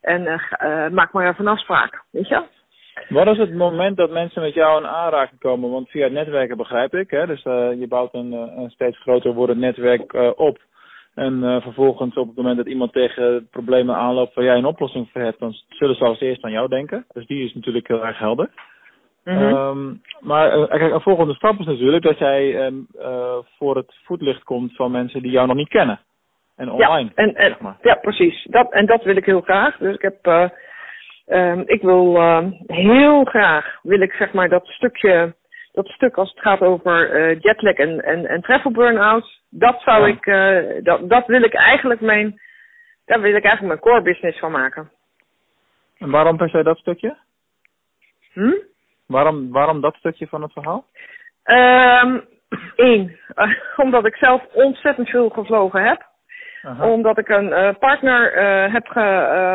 en 0.00 0.22
maak 0.94 1.12
maar 1.12 1.28
even 1.28 1.46
een 1.46 1.52
afspraak, 1.52 2.02
weet 2.10 2.28
je? 2.28 2.42
Wat 3.08 3.26
is 3.26 3.38
het 3.38 3.54
moment 3.54 3.96
dat 3.96 4.10
mensen 4.10 4.42
met 4.42 4.54
jou 4.54 4.80
in 4.80 4.88
aanraking 4.88 5.40
komen? 5.40 5.70
Want 5.70 5.88
via 5.88 6.08
netwerken 6.08 6.56
begrijp 6.56 6.94
ik, 6.94 7.10
hè? 7.10 7.26
dus 7.26 7.42
je 7.78 7.86
bouwt 7.88 8.14
een, 8.14 8.32
een, 8.32 8.70
steeds 8.70 9.00
groter 9.00 9.34
wordend 9.34 9.58
netwerk 9.58 10.12
op. 10.36 10.58
En 11.16 11.62
vervolgens 11.62 12.16
op 12.16 12.26
het 12.26 12.36
moment 12.36 12.56
dat 12.56 12.66
iemand 12.66 12.92
tegen 12.92 13.48
problemen 13.50 13.94
aanloopt 13.94 14.34
waar 14.34 14.44
jij 14.44 14.56
een 14.56 14.64
oplossing 14.64 15.08
voor 15.12 15.20
hebt, 15.20 15.38
dan 15.38 15.52
zullen 15.68 15.96
ze 15.96 16.04
als 16.04 16.20
eerst 16.20 16.44
aan 16.44 16.50
jou 16.50 16.68
denken. 16.68 17.04
Dus 17.12 17.26
die 17.26 17.44
is 17.44 17.54
natuurlijk 17.54 17.88
heel 17.88 18.06
erg 18.06 18.18
helder. 18.18 18.50
Mm 19.24 19.36
-hmm. 19.36 19.54
um, 19.56 20.02
maar 20.20 20.68
kijk, 20.68 20.92
een 20.92 21.00
volgende 21.00 21.34
stap 21.34 21.58
is 21.58 21.66
natuurlijk 21.66 22.02
dat 22.02 22.18
jij 22.18 22.66
um, 22.66 22.86
voor 23.58 23.76
het 23.76 23.94
voetlicht 24.04 24.42
komt 24.42 24.76
van 24.76 24.90
mensen 24.90 25.22
die 25.22 25.30
jou 25.30 25.46
nog 25.46 25.56
niet 25.56 25.68
kennen. 25.68 26.00
En 26.56 26.70
online. 26.70 27.10
Ja, 27.14 27.22
en, 27.22 27.34
en, 27.34 27.48
zeg 27.50 27.60
maar. 27.60 27.76
ja 27.82 27.94
precies. 27.94 28.46
Dat, 28.50 28.72
en 28.72 28.86
dat 28.86 29.02
wil 29.02 29.16
ik 29.16 29.24
heel 29.24 29.40
graag. 29.40 29.76
Dus 29.76 29.94
ik 29.94 30.02
heb, 30.02 30.50
um, 31.26 31.62
ik 31.66 31.82
wil 31.82 32.20
heel 32.66 33.24
graag, 33.24 33.78
wil 33.82 34.00
ik 34.00 34.12
zeg 34.12 34.32
maar 34.32 34.48
dat 34.48 34.66
stukje, 34.66 35.34
dat 35.76 35.88
stuk 35.88 36.16
als 36.16 36.30
het 36.30 36.40
gaat 36.40 36.60
over 36.60 37.16
uh, 37.16 37.40
jetlag 37.40 37.74
en, 37.74 38.04
en, 38.04 38.26
en 38.26 38.40
travel 38.40 38.70
burn-out, 38.70 39.40
dat 39.50 39.80
zou 39.80 40.00
Ja. 40.00 40.06
ik, 40.06 40.26
uh, 40.26 40.84
dat, 40.84 41.08
dat 41.08 41.26
wil 41.26 41.42
ik 41.42 41.54
eigenlijk 41.54 42.00
mijn, 42.00 42.40
daar 43.04 43.20
wil 43.20 43.34
ik 43.34 43.44
eigenlijk 43.44 43.66
mijn 43.66 43.94
core 43.94 44.02
business 44.12 44.38
van 44.38 44.50
maken. 44.50 44.90
En 45.98 46.10
waarom 46.10 46.36
per 46.36 46.48
se 46.48 46.62
dat 46.62 46.78
stukje? 46.78 47.16
Hm? 48.32 48.54
Waarom, 49.06 49.52
waarom 49.52 49.80
dat 49.80 49.94
stukje 49.94 50.26
van 50.26 50.42
het 50.42 50.52
verhaal? 50.52 50.84
Um, 51.44 52.24
Eén, 52.76 53.18
omdat 53.84 54.06
ik 54.06 54.16
zelf 54.16 54.42
ontzettend 54.52 55.08
veel 55.08 55.28
gevlogen 55.28 55.82
heb. 55.82 56.06
Aha. 56.62 56.90
Omdat 56.90 57.18
ik 57.18 57.28
een 57.28 57.48
uh, 57.48 57.74
partner 57.78 58.32
heb, 58.72 58.86
ge, 58.86 59.00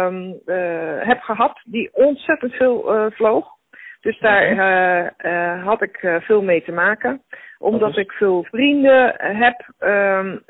um, 0.09 0.39
uh, 0.45 1.07
heb 1.07 1.21
gehad 1.21 1.61
die 1.65 1.89
ontzettend 1.93 2.53
veel 2.53 3.09
vloog. 3.11 3.59
Dus 4.01 4.20
daar 4.20 4.51
Oké. 4.51 5.60
had 5.63 5.81
ik 5.81 6.20
veel 6.22 6.41
mee 6.41 6.63
te 6.63 6.72
maken. 6.72 7.22
Omdat 7.60 7.89
is- 7.89 7.96
ik 7.96 8.12
veel 8.12 8.43
vrienden 8.43 9.13
heb 9.17 9.65
um, 9.79 10.43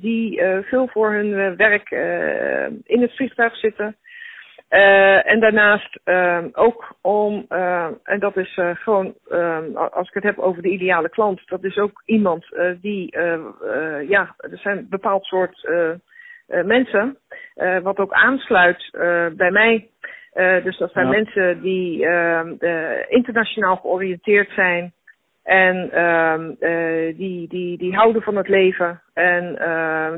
die 0.00 0.42
veel 0.62 0.88
voor 0.88 1.12
hun 1.12 1.56
werk 1.56 1.90
in 2.84 3.00
het 3.02 3.14
vliegtuig 3.16 3.56
zitten. 3.56 3.96
En 5.24 5.40
daarnaast 5.40 5.98
uh, 6.04 6.44
ook 6.52 6.96
om, 7.00 7.46
en 8.02 8.18
dat 8.18 8.36
is 8.36 8.60
gewoon, 8.74 9.14
als 9.90 10.08
ik 10.08 10.14
het 10.14 10.22
heb 10.22 10.38
over 10.38 10.62
de 10.62 10.68
ideale 10.68 11.08
klant, 11.08 11.42
dat 11.46 11.64
is 11.64 11.78
ook 11.78 12.02
iemand 12.04 12.46
die, 12.80 13.18
ja, 14.08 14.34
er 14.36 14.58
zijn 14.58 14.78
een 14.78 14.86
bepaald 14.90 15.24
soort 15.24 15.68
mensen, 16.46 17.18
wat 17.82 17.98
ook 17.98 18.12
aansluit 18.12 18.88
bij 19.36 19.50
mij. 19.50 19.88
Dus 20.34 20.78
dat 20.78 20.92
zijn 20.92 21.06
Ja. 21.06 21.10
mensen 21.10 21.60
die 21.60 21.98
internationaal 23.08 23.76
georiënteerd 23.76 24.50
zijn 24.50 24.92
en 25.42 25.90
die, 27.16 27.48
die, 27.48 27.78
die 27.78 27.94
houden 27.94 28.22
van 28.22 28.36
het 28.36 28.48
leven 28.48 29.02
en 29.14 29.56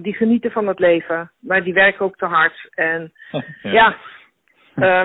die 0.03 0.15
genieten 0.15 0.51
van 0.51 0.67
het 0.67 0.79
leven, 0.79 1.31
maar 1.41 1.63
die 1.63 1.75
werken 1.75 2.05
ook 2.05 2.17
te 2.17 2.27
hard. 2.27 2.69
En 2.75 3.13
ja, 3.63 3.97
uh, 4.77 5.05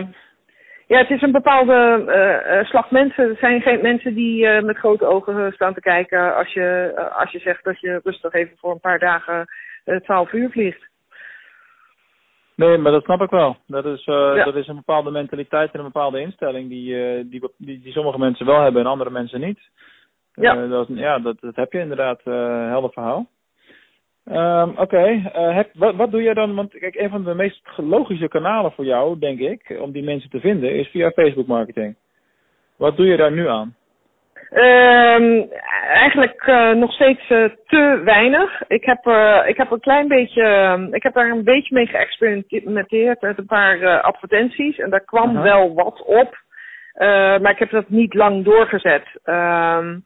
ja, 0.92 0.98
het 0.98 1.10
is 1.10 1.22
een 1.22 1.32
bepaalde 1.32 2.04
uh, 2.08 2.58
uh, 2.58 2.66
slag 2.66 2.92
mensen. 2.92 3.30
Het 3.30 3.38
zijn 3.38 3.62
geen 3.62 3.82
mensen 3.82 4.14
die 4.14 4.46
uh, 4.46 4.62
met 4.62 4.78
grote 4.78 5.06
ogen 5.06 5.52
staan 5.52 5.74
te 5.74 5.80
kijken 5.80 6.36
als 6.36 6.54
je, 6.54 6.94
als 7.16 7.32
je 7.32 7.40
zegt 7.40 7.64
dat 7.64 7.80
je 7.80 8.00
rustig 8.04 8.34
even 8.34 8.58
voor 8.58 8.72
een 8.72 8.80
paar 8.80 9.00
dagen 9.00 9.46
12 10.04 10.34
uur 10.34 10.50
vliegt. 10.50 10.90
Nee, 12.68 12.78
maar 12.78 12.92
dat 12.92 13.04
snap 13.04 13.22
ik 13.22 13.30
wel. 13.30 13.56
Dat 13.68 13.86
is, 13.86 14.06
ja. 14.06 14.44
dat 14.44 14.56
is 14.56 14.68
een 14.68 14.76
bepaalde 14.76 15.12
mentaliteit 15.12 15.72
en 15.72 15.80
een 15.80 15.86
bepaalde 15.86 16.20
instelling 16.20 16.70
die, 16.70 16.94
die, 17.30 17.50
die, 17.58 17.82
die, 17.82 17.92
sommige 17.92 18.20
mensen 18.20 18.46
wel 18.46 18.62
hebben 18.62 18.82
en 18.82 18.88
andere 18.88 19.10
mensen 19.10 19.40
niet. 19.40 19.60
Ja, 20.34 20.68
dat, 20.68 20.88
ja 20.88 21.20
dat, 21.20 21.40
dat 21.40 21.56
heb 21.56 21.72
je 21.72 21.80
inderdaad, 21.80 22.22
helder 22.24 22.92
verhaal. 22.92 23.28
Um, 24.26 24.70
Oké, 24.70 24.82
okay. 24.82 25.32
uh, 25.36 25.64
wat, 25.74 25.96
wat 25.96 26.12
doe 26.12 26.22
jij 26.22 26.34
dan? 26.34 26.56
Want 26.56 26.78
kijk, 26.78 26.96
een 26.96 27.10
van 27.10 27.24
de 27.24 27.34
meest 27.34 27.62
logische 27.78 28.28
kanalen 28.28 28.72
voor 28.72 28.86
jou, 28.86 29.20
denk 29.20 29.40
ik, 29.40 29.78
om 29.80 29.92
die 29.92 30.04
mensen 30.04 30.30
te 30.30 30.40
vinden, 30.40 30.76
is 30.76 30.88
via 30.88 31.12
Facebook 31.12 31.48
marketing. 31.48 31.96
Wat 32.76 32.98
doe 32.98 33.06
je 33.06 33.18
daar 33.18 33.32
nu 33.32 33.48
aan? 33.48 33.76
Um, 34.54 35.52
eigenlijk 35.94 36.48
uh, 36.48 36.72
nog 36.72 36.94
steeds 36.94 37.30
uh, 37.30 37.50
te 37.68 38.02
weinig. 38.04 38.62
Ik 38.68 38.86
heb, 38.86 39.06
uh, 39.06 39.42
ik 39.46 39.58
heb 39.58 39.72
een 39.72 39.80
klein 39.80 40.08
beetje, 40.08 40.88
ik 40.92 41.04
heb 41.04 41.14
daar 41.14 41.30
een 41.30 41.44
beetje 41.44 41.76
mee 41.76 41.88
geëxperimenteerd 41.88 43.22
met 43.22 43.38
een 43.38 43.46
paar 43.46 44.02
advertenties 44.02 44.78
en 44.78 44.90
daar 44.90 45.06
kwam 45.06 45.34
-huh. 45.34 45.44
wel 45.44 45.74
wat 45.74 46.04
op, 46.06 46.38
maar 47.42 47.52
ik 47.52 47.60
heb 47.60 47.70
dat 47.70 47.90
niet 47.90 48.14
lang 48.14 48.44
doorgezet. 48.44 49.04
Um, 49.26 50.06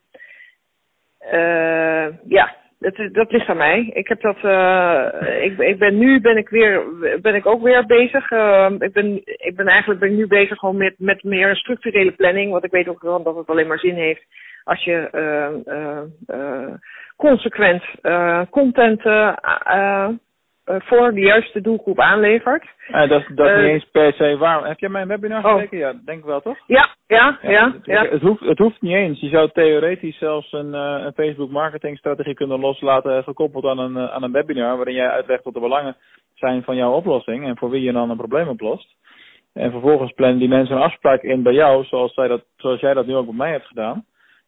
ja, 2.28 2.56
dat, 2.80 3.10
dat 3.12 3.32
ligt 3.32 3.48
aan 3.48 3.58
mij. 3.58 3.90
Ik 3.94 4.08
heb 4.08 4.22
dat. 4.22 4.38
Uh, 4.44 5.44
ik, 5.44 5.58
ik 5.58 5.80
ben 5.80 5.98
nu 5.98 6.22
ben 6.22 6.38
ik 6.38 6.50
weer 6.50 6.84
ben 7.22 7.36
ik 7.36 7.46
ook 7.46 7.62
weer 7.62 7.86
bezig. 7.86 8.32
Uh, 8.32 8.72
ik 8.80 8.94
ben 8.94 9.22
ik 9.26 9.56
ben 9.56 9.68
eigenlijk 9.68 10.00
ben 10.00 10.10
ik 10.10 10.16
nu 10.16 10.28
bezig 10.28 10.58
gewoon 10.58 10.78
met 10.78 10.94
met 10.98 11.24
meer 11.24 11.56
structurele 11.56 12.12
planning. 12.12 12.52
Want 12.52 12.64
ik 12.64 12.72
weet 12.72 12.88
ook 12.88 13.02
wel 13.02 13.24
dat 13.24 13.36
het 13.36 13.48
alleen 13.48 13.68
maar 13.68 13.80
zin 13.80 13.96
heeft 13.96 14.24
als 14.64 14.84
je 14.84 15.10
uh, 16.28 16.74
consequent 17.16 17.84
content 18.50 19.02
voor 20.66 21.14
de 21.14 21.20
juiste 21.20 21.62
doelgroep 21.62 22.00
aanlevert. 22.00 22.66
Uh, 22.90 23.10
dat, 23.10 23.24
dat 23.36 23.48
uh, 23.48 23.56
niet 23.56 23.66
eens 23.66 23.90
per 23.92 24.14
se 24.14 24.38
waar. 24.38 24.68
Heb 24.68 24.80
jij 24.80 24.90
mijn 24.90 25.08
webinar 25.08 25.46
oh. 25.46 25.54
gekeken? 25.54 25.78
Ja, 25.78 25.94
denk 26.06 26.20
ik 26.20 26.26
wel, 26.26 26.42
toch? 26.42 26.58
Ja, 26.68 26.90
ja, 27.08 27.40
ja. 27.42 27.50
ja, 27.50 27.72
het, 27.72 27.86
ja. 27.86 28.06
Het, 28.06 28.22
hoeft, 28.22 28.40
het 28.40 28.58
hoeft 28.58 28.82
niet 28.82 28.94
eens. 28.94 29.20
Je 29.20 29.30
zou 29.30 29.50
theoretisch 29.54 30.18
zelfs 30.18 30.52
een, 30.52 30.74
uh, 30.74 31.04
een 31.06 31.14
Facebook 31.14 31.50
marketingstrategie 31.50 32.34
kunnen 32.34 32.60
loslaten 32.60 33.24
gekoppeld 33.24 33.66
aan 33.66 33.80
een, 33.80 33.98
aan 33.98 34.24
een 34.24 34.32
webinar 34.32 34.76
waarin 34.76 34.96
jij 34.96 35.10
uitlegt 35.10 35.44
wat 35.44 35.54
de 35.54 35.60
belangen 35.60 35.96
zijn 36.34 36.64
van 36.64 36.76
jouw 36.76 36.92
oplossing 36.92 37.46
en 37.46 37.58
voor 37.58 37.70
wie 37.70 37.82
je 37.82 37.92
dan 37.92 38.10
een 38.10 38.18
probleem 38.18 38.48
oplost. 38.48 38.96
En 39.54 39.72
vervolgens 39.72 40.12
plannen 40.12 40.40
die 40.40 40.48
mensen 40.48 40.76
een 40.76 40.82
afspraak 40.82 41.22
in 41.22 41.44
bij 41.44 41.54
jou, 41.54 41.84
zoals, 41.84 42.14
zij 42.14 42.28
dat, 42.28 42.44
zoals 42.58 42.80
jij 42.80 42.94
dat 42.94 43.06
nu 43.06 43.16
ook 43.16 43.26
bij 43.26 43.36
mij 43.36 43.52
hebt 43.52 43.68
gedaan. 43.68 44.06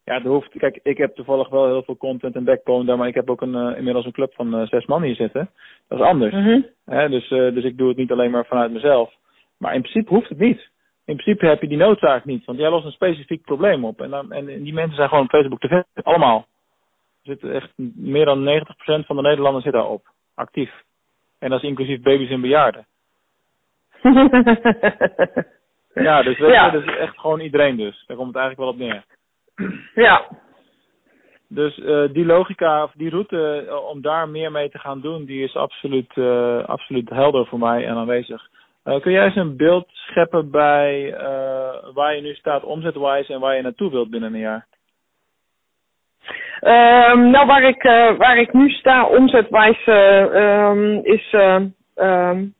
Ja, 0.07 0.13
er 0.13 0.27
hoeft, 0.27 0.49
kijk, 0.57 0.79
ik 0.83 0.97
heb 0.97 1.15
toevallig 1.15 1.49
wel 1.49 1.65
heel 1.65 1.83
veel 1.83 1.97
content 1.97 2.35
en 2.35 2.43
backbone 2.43 2.85
daar, 2.85 2.97
maar 2.97 3.07
ik 3.07 3.15
heb 3.15 3.29
ook 3.29 3.41
een, 3.41 3.55
uh, 3.55 3.77
inmiddels 3.77 4.05
een 4.05 4.11
club 4.11 4.33
van 4.33 4.59
uh, 4.59 4.67
zes 4.67 4.85
man 4.85 5.01
hier 5.01 5.15
zitten. 5.15 5.49
Dat 5.87 5.99
is 5.99 6.05
anders. 6.05 6.33
Mm 6.33 6.43
-hmm. 6.43 6.65
Hè, 6.85 7.09
dus, 7.09 7.29
uh, 7.31 7.53
dus 7.53 7.63
ik 7.63 7.77
doe 7.77 7.87
het 7.87 7.97
niet 7.97 8.11
alleen 8.11 8.31
maar 8.31 8.45
vanuit 8.45 8.71
mezelf. 8.71 9.13
Maar 9.57 9.73
in 9.73 9.81
principe 9.81 10.13
hoeft 10.13 10.29
het 10.29 10.37
niet. 10.37 10.69
In 11.05 11.15
principe 11.15 11.45
heb 11.45 11.61
je 11.61 11.67
die 11.67 11.77
noodzaak 11.77 12.25
niet, 12.25 12.45
want 12.45 12.59
jij 12.59 12.69
lost 12.69 12.85
een 12.85 12.91
specifiek 12.91 13.41
probleem 13.41 13.85
op. 13.85 14.01
En, 14.01 14.09
dan, 14.09 14.31
en 14.31 14.45
die 14.45 14.73
mensen 14.73 14.95
zijn 14.95 15.09
gewoon 15.09 15.23
op 15.23 15.29
Facebook 15.29 15.59
te 15.59 15.67
vinden, 15.67 15.85
allemaal. 16.03 16.37
Er 17.23 17.31
zitten 17.31 17.53
echt 17.53 17.71
meer 17.95 18.25
dan 18.25 18.63
90% 19.03 19.05
van 19.05 19.15
de 19.15 19.21
Nederlanders 19.21 19.63
zit 19.63 19.73
daarop, 19.73 20.05
actief. 20.35 20.71
En 21.39 21.49
dat 21.49 21.63
is 21.63 21.69
inclusief 21.69 22.01
baby's 22.01 22.29
en 22.29 22.41
bejaarden. 22.41 22.85
ja, 26.07 26.23
dus 26.23 26.37
weet 26.37 26.53
ja. 26.53 26.65
je, 26.65 26.71
dat 26.71 26.83
is 26.83 26.97
echt 26.97 27.19
gewoon 27.19 27.39
iedereen 27.39 27.75
dus. 27.75 28.03
Daar 28.05 28.17
komt 28.17 28.33
het 28.33 28.37
eigenlijk 28.37 28.57
wel 28.57 28.87
op 28.87 28.91
neer. 28.91 29.03
Ja. 29.95 30.27
Dus 31.49 31.77
uh, 31.77 32.03
die 32.11 32.25
logica 32.25 32.83
of 32.83 32.91
die 32.95 33.09
route 33.09 33.63
uh, 33.67 33.89
om 33.89 34.01
daar 34.01 34.29
meer 34.29 34.51
mee 34.51 34.69
te 34.69 34.79
gaan 34.79 35.01
doen, 35.01 35.25
die 35.25 35.43
is 35.43 35.55
absoluut, 35.55 36.15
uh, 36.15 36.63
absoluut 36.65 37.09
helder 37.09 37.45
voor 37.45 37.59
mij 37.59 37.85
en 37.85 37.95
aanwezig. 37.95 38.49
kun 38.83 39.11
jij 39.11 39.25
eens 39.25 39.35
een 39.35 39.57
beeld 39.57 39.87
scheppen 39.89 40.51
bij 40.51 41.15
waar 41.93 42.15
je 42.15 42.21
nu 42.21 42.33
staat 42.33 42.63
omzetwijs 42.63 43.29
en 43.29 43.39
waar 43.39 43.55
je 43.55 43.61
naartoe 43.61 43.91
wilt 43.91 44.09
binnen 44.09 44.33
een 44.33 44.39
jaar? 44.39 44.65
Um, 46.61 47.29
nou, 47.29 47.45
waar 47.45 47.63
ik, 47.63 47.83
waar 48.17 48.37
ik 48.37 48.53
nu 48.53 48.69
sta 48.69 49.05
omzetwijs 49.05 49.87
um, 49.87 50.99
is 51.03 51.33
um, 51.33 52.53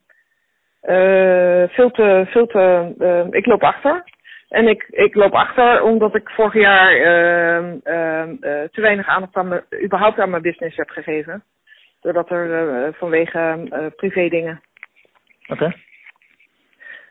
veel 1.70 1.92
te, 1.92 2.26
veel 2.28 2.48
te, 2.48 3.28
ik 3.32 3.46
loop 3.46 3.64
achter. 3.64 4.04
En 4.50 4.68
ik, 4.68 4.88
ik 4.90 5.16
loop 5.16 5.34
achter 5.34 5.82
omdat 5.84 6.16
ik 6.16 6.30
vorig 6.30 6.54
jaar 6.54 6.98
uh, 6.98 7.74
te 8.72 8.82
weinig 8.82 9.08
aandacht 9.08 9.36
aan 9.36 9.48
me, 9.48 9.64
überhaupt 9.84 10.20
aan 10.20 10.30
mijn 10.30 10.42
business 10.42 10.78
heb 10.78 10.90
gegeven. 10.90 11.44
Doordat 12.02 12.30
er 12.30 12.46
uh, 12.48 12.94
vanwege 12.94 13.68
uh, 13.70 13.86
privé 13.96 14.30
dingen. 14.30 14.62
Oké. 15.48 15.74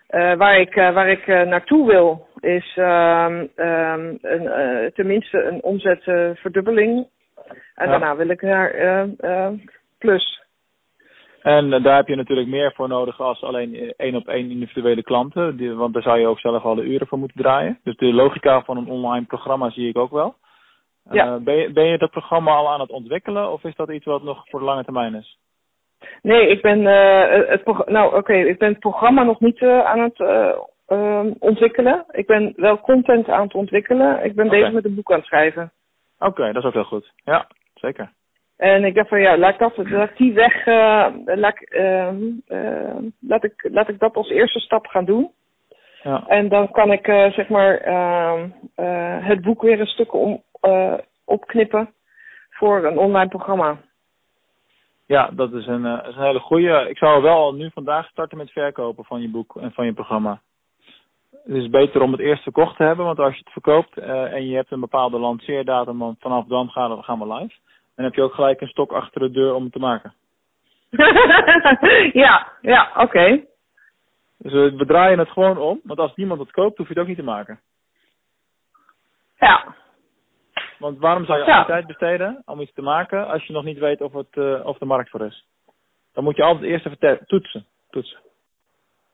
Okay. 0.08 0.36
waar 0.36 0.58
ik, 0.58 0.74
waar 0.74 1.08
ik 1.08 1.26
naartoe 1.26 1.86
wil 1.86 2.28
is 2.40 2.72
een, 2.76 4.20
tenminste 4.94 5.42
een 5.42 5.62
omzetverdubbeling. 5.62 7.06
en 7.74 7.86
ja. 7.86 7.90
daarna 7.90 8.16
wil 8.16 8.28
ik 8.28 8.42
naar 8.42 9.08
plus. 9.98 10.45
En 11.54 11.72
uh, 11.72 11.82
daar 11.82 11.96
heb 11.96 12.08
je 12.08 12.16
natuurlijk 12.16 12.48
meer 12.48 12.72
voor 12.74 12.88
nodig 12.88 13.20
als 13.20 13.42
alleen 13.42 13.94
één 13.96 14.14
op 14.14 14.28
één 14.28 14.50
individuele 14.50 15.02
klanten. 15.02 15.76
Want 15.76 15.94
daar 15.94 16.02
zou 16.02 16.18
je 16.18 16.26
ook 16.26 16.40
zelf 16.40 16.64
alle 16.64 16.82
uren 16.82 17.06
voor 17.06 17.18
moeten 17.18 17.42
draaien. 17.42 17.78
Dus 17.82 17.96
de 17.96 18.12
logica 18.12 18.62
van 18.62 18.76
een 18.76 18.88
online 18.88 19.26
programma 19.26 19.70
zie 19.70 19.88
ik 19.88 19.98
ook 19.98 20.10
wel. 20.10 20.34
Ja. 21.10 21.26
Uh, 21.26 21.36
ben, 21.36 21.56
je, 21.56 21.72
ben 21.72 21.84
je 21.84 21.98
dat 21.98 22.10
programma 22.10 22.54
al 22.54 22.70
aan 22.70 22.80
het 22.80 22.90
ontwikkelen 22.90 23.52
of 23.52 23.64
is 23.64 23.74
dat 23.74 23.90
iets 23.90 24.04
wat 24.04 24.22
nog 24.22 24.48
voor 24.48 24.58
de 24.58 24.64
lange 24.64 24.84
termijn 24.84 25.14
is? 25.14 25.38
Nee, 26.22 26.48
ik 26.48 26.62
ben, 26.62 26.80
uh, 26.80 27.48
het, 27.48 27.88
nou, 27.88 28.06
oké, 28.06 28.16
okay, 28.16 28.42
ik 28.42 28.58
ben 28.58 28.68
het 28.68 28.78
programma 28.78 29.22
nog 29.22 29.40
niet 29.40 29.62
aan 29.62 30.00
het 30.00 30.20
ontwikkelen. 31.38 32.04
Ik 32.10 32.26
ben 32.26 32.52
wel 32.56 32.80
content 32.80 33.28
aan 33.28 33.42
het 33.42 33.54
ontwikkelen. 33.54 34.24
Ik 34.24 34.34
ben 34.34 34.46
okay. 34.46 34.58
bezig 34.58 34.74
met 34.74 34.84
een 34.84 34.94
boek 34.94 35.10
aan 35.10 35.18
het 35.18 35.26
schrijven. 35.26 35.72
Oké, 36.18 36.30
okay, 36.30 36.52
dat 36.52 36.62
is 36.62 36.68
ook 36.68 36.74
heel 36.74 36.84
goed. 36.84 37.12
Ja, 37.24 37.46
zeker. 37.74 38.12
En 38.56 38.84
ik 38.84 38.94
dacht 38.94 39.08
van 39.08 39.20
ja, 39.20 39.38
laat 39.38 39.52
ik, 39.52 39.58
dat, 39.58 39.76
laat 39.76 40.10
ik 40.10 40.16
die 40.16 40.32
weg, 40.32 40.66
uh, 40.66 41.06
laat, 41.24 41.60
ik, 41.60 41.74
uh, 41.74 42.12
uh, 42.48 42.96
laat, 43.20 43.44
ik, 43.44 43.68
laat 43.72 43.88
ik 43.88 43.98
dat 43.98 44.14
als 44.14 44.30
eerste 44.30 44.60
stap 44.60 44.86
gaan 44.86 45.04
doen. 45.04 45.30
Ja. 46.02 46.24
En 46.26 46.48
dan 46.48 46.70
kan 46.70 46.92
ik 46.92 47.06
uh, 47.06 47.30
zeg 47.30 47.48
maar 47.48 47.82
het 49.22 49.40
boek 49.40 49.62
weer 49.62 49.80
een 49.80 49.86
stuk 49.86 50.14
om, 50.14 50.42
opknippen 51.24 51.90
voor 52.50 52.84
een 52.84 52.98
online 52.98 53.28
programma. 53.28 53.76
Ja, 55.06 55.30
dat 55.32 55.52
is 55.52 55.66
een, 55.66 55.84
is 55.84 56.16
een 56.16 56.22
hele 56.22 56.40
goede. 56.40 56.86
Ik 56.88 56.98
zou 56.98 57.22
wel 57.22 57.54
nu 57.54 57.70
vandaag 57.74 58.08
starten 58.08 58.38
met 58.38 58.50
verkopen 58.50 59.04
van 59.04 59.20
je 59.20 59.28
boek 59.28 59.56
en 59.56 59.72
van 59.72 59.84
je 59.84 59.92
programma. 59.92 60.40
Het 61.30 61.56
is 61.56 61.70
beter 61.70 62.02
om 62.02 62.12
het 62.12 62.20
eerst 62.20 62.42
verkocht 62.42 62.76
te 62.76 62.82
hebben, 62.82 63.04
want 63.04 63.18
als 63.18 63.32
je 63.32 63.40
het 63.44 63.52
verkoopt 63.52 63.98
en 63.98 64.48
je 64.48 64.56
hebt 64.56 64.70
een 64.70 64.80
bepaalde 64.80 65.18
lanceerdatum, 65.18 66.16
vanaf 66.18 66.46
dan 66.46 66.68
gaan 66.68 66.96
we, 66.96 67.02
gaan 67.02 67.18
we 67.18 67.34
live. 67.34 67.54
En 67.96 68.04
heb 68.04 68.14
je 68.14 68.22
ook 68.22 68.34
gelijk 68.34 68.60
een 68.60 68.68
stok 68.68 68.92
achter 68.92 69.20
de 69.20 69.30
deur 69.30 69.54
om 69.54 69.62
het 69.62 69.72
te 69.72 69.78
maken. 69.78 70.14
ja, 72.24 72.52
ja, 72.60 72.90
oké. 72.90 73.02
Okay. 73.02 73.46
Dus 74.38 74.52
we, 74.52 74.86
draaien 74.86 75.18
het 75.18 75.30
gewoon 75.30 75.58
om, 75.58 75.80
want 75.84 75.98
als 75.98 76.14
niemand 76.14 76.40
het 76.40 76.50
koopt, 76.50 76.78
hoef 76.78 76.86
je 76.86 76.92
het 76.92 77.02
ook 77.02 77.08
niet 77.08 77.16
te 77.16 77.22
maken. 77.22 77.60
Ja. 79.38 79.74
Want 80.78 80.98
waarom 80.98 81.24
zou 81.24 81.38
je 81.38 81.44
ja. 81.44 81.50
altijd 81.50 81.66
tijd 81.66 81.86
besteden 81.86 82.42
om 82.44 82.60
iets 82.60 82.72
te 82.72 82.82
maken 82.82 83.28
als 83.28 83.44
je 83.44 83.52
nog 83.52 83.64
niet 83.64 83.78
weet 83.78 84.00
of, 84.00 84.12
het, 84.12 84.36
uh, 84.36 84.66
of 84.66 84.78
de 84.78 84.84
markt 84.84 85.10
voor 85.10 85.26
is? 85.26 85.44
Dan 86.12 86.24
moet 86.24 86.36
je 86.36 86.42
altijd 86.42 86.64
eerst 86.64 86.86
even 86.86 87.26
toetsen. 87.26 87.66
toetsen. 87.90 88.20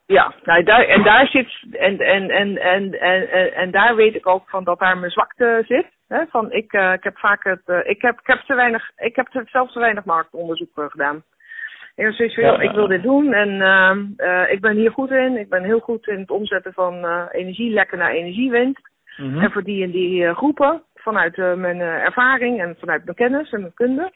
Ja, 0.07 0.35
nou, 0.45 0.63
daar, 0.63 0.85
en 0.85 1.03
daar 1.03 1.27
zit 1.27 1.49
en, 1.73 1.99
en, 1.99 2.31
en, 2.31 2.59
en, 2.59 3.01
en, 3.01 3.55
en 3.55 3.71
daar 3.71 3.97
weet 3.97 4.15
ik 4.15 4.27
ook 4.27 4.49
van 4.49 4.65
dat 4.65 4.79
daar 4.79 4.99
mijn 4.99 5.13
zwakte 5.13 5.65
zit. 5.67 5.87
Hè, 6.13 6.27
van 6.29 6.53
ik, 6.53 6.73
uh, 6.73 6.93
ik 6.93 7.05
heb 7.05 7.19
vaak 7.19 7.45
het, 7.45 7.63
uh, 7.67 7.79
ik 7.83 8.03
heb, 8.03 8.21
ik 8.21 8.27
heb 8.27 8.39
te 8.39 8.55
weinig, 8.55 8.91
ik 8.97 9.17
heb 9.17 9.27
te, 9.27 9.43
zelf 9.47 9.73
te 9.73 9.79
weinig 9.79 10.05
marktonderzoek 10.05 10.79
uh, 10.79 10.85
gedaan. 10.89 11.23
Ik 11.97 12.13
zoiets 12.13 12.35
van, 12.35 12.45
ja, 12.45 12.61
ik 12.61 12.71
wil 12.71 12.87
dit 12.87 13.03
doen 13.03 13.33
en 13.33 13.51
uh, 14.17 14.53
ik 14.53 14.61
ben 14.61 14.77
hier 14.77 14.91
goed 14.91 15.11
in. 15.11 15.37
Ik 15.37 15.49
ben 15.49 15.63
heel 15.63 15.79
goed 15.79 16.07
in 16.07 16.19
het 16.19 16.31
omzetten 16.31 16.73
van 16.73 17.07
energielekken 17.31 17.99
naar 17.99 18.11
energiewinst. 18.11 18.91
Mm 19.17 19.33
-hmm. 19.33 19.43
En 19.43 19.51
voor 19.51 19.63
die 19.63 19.83
en 19.83 19.91
die 19.91 20.35
groepen, 20.35 20.83
vanuit 20.95 21.37
mijn 21.37 21.81
ervaring 21.81 22.61
en 22.61 22.77
vanuit 22.79 23.05
mijn 23.05 23.17
kennis 23.17 23.53
en 23.53 23.61
mijn 23.61 23.75
kunde. 23.75 24.13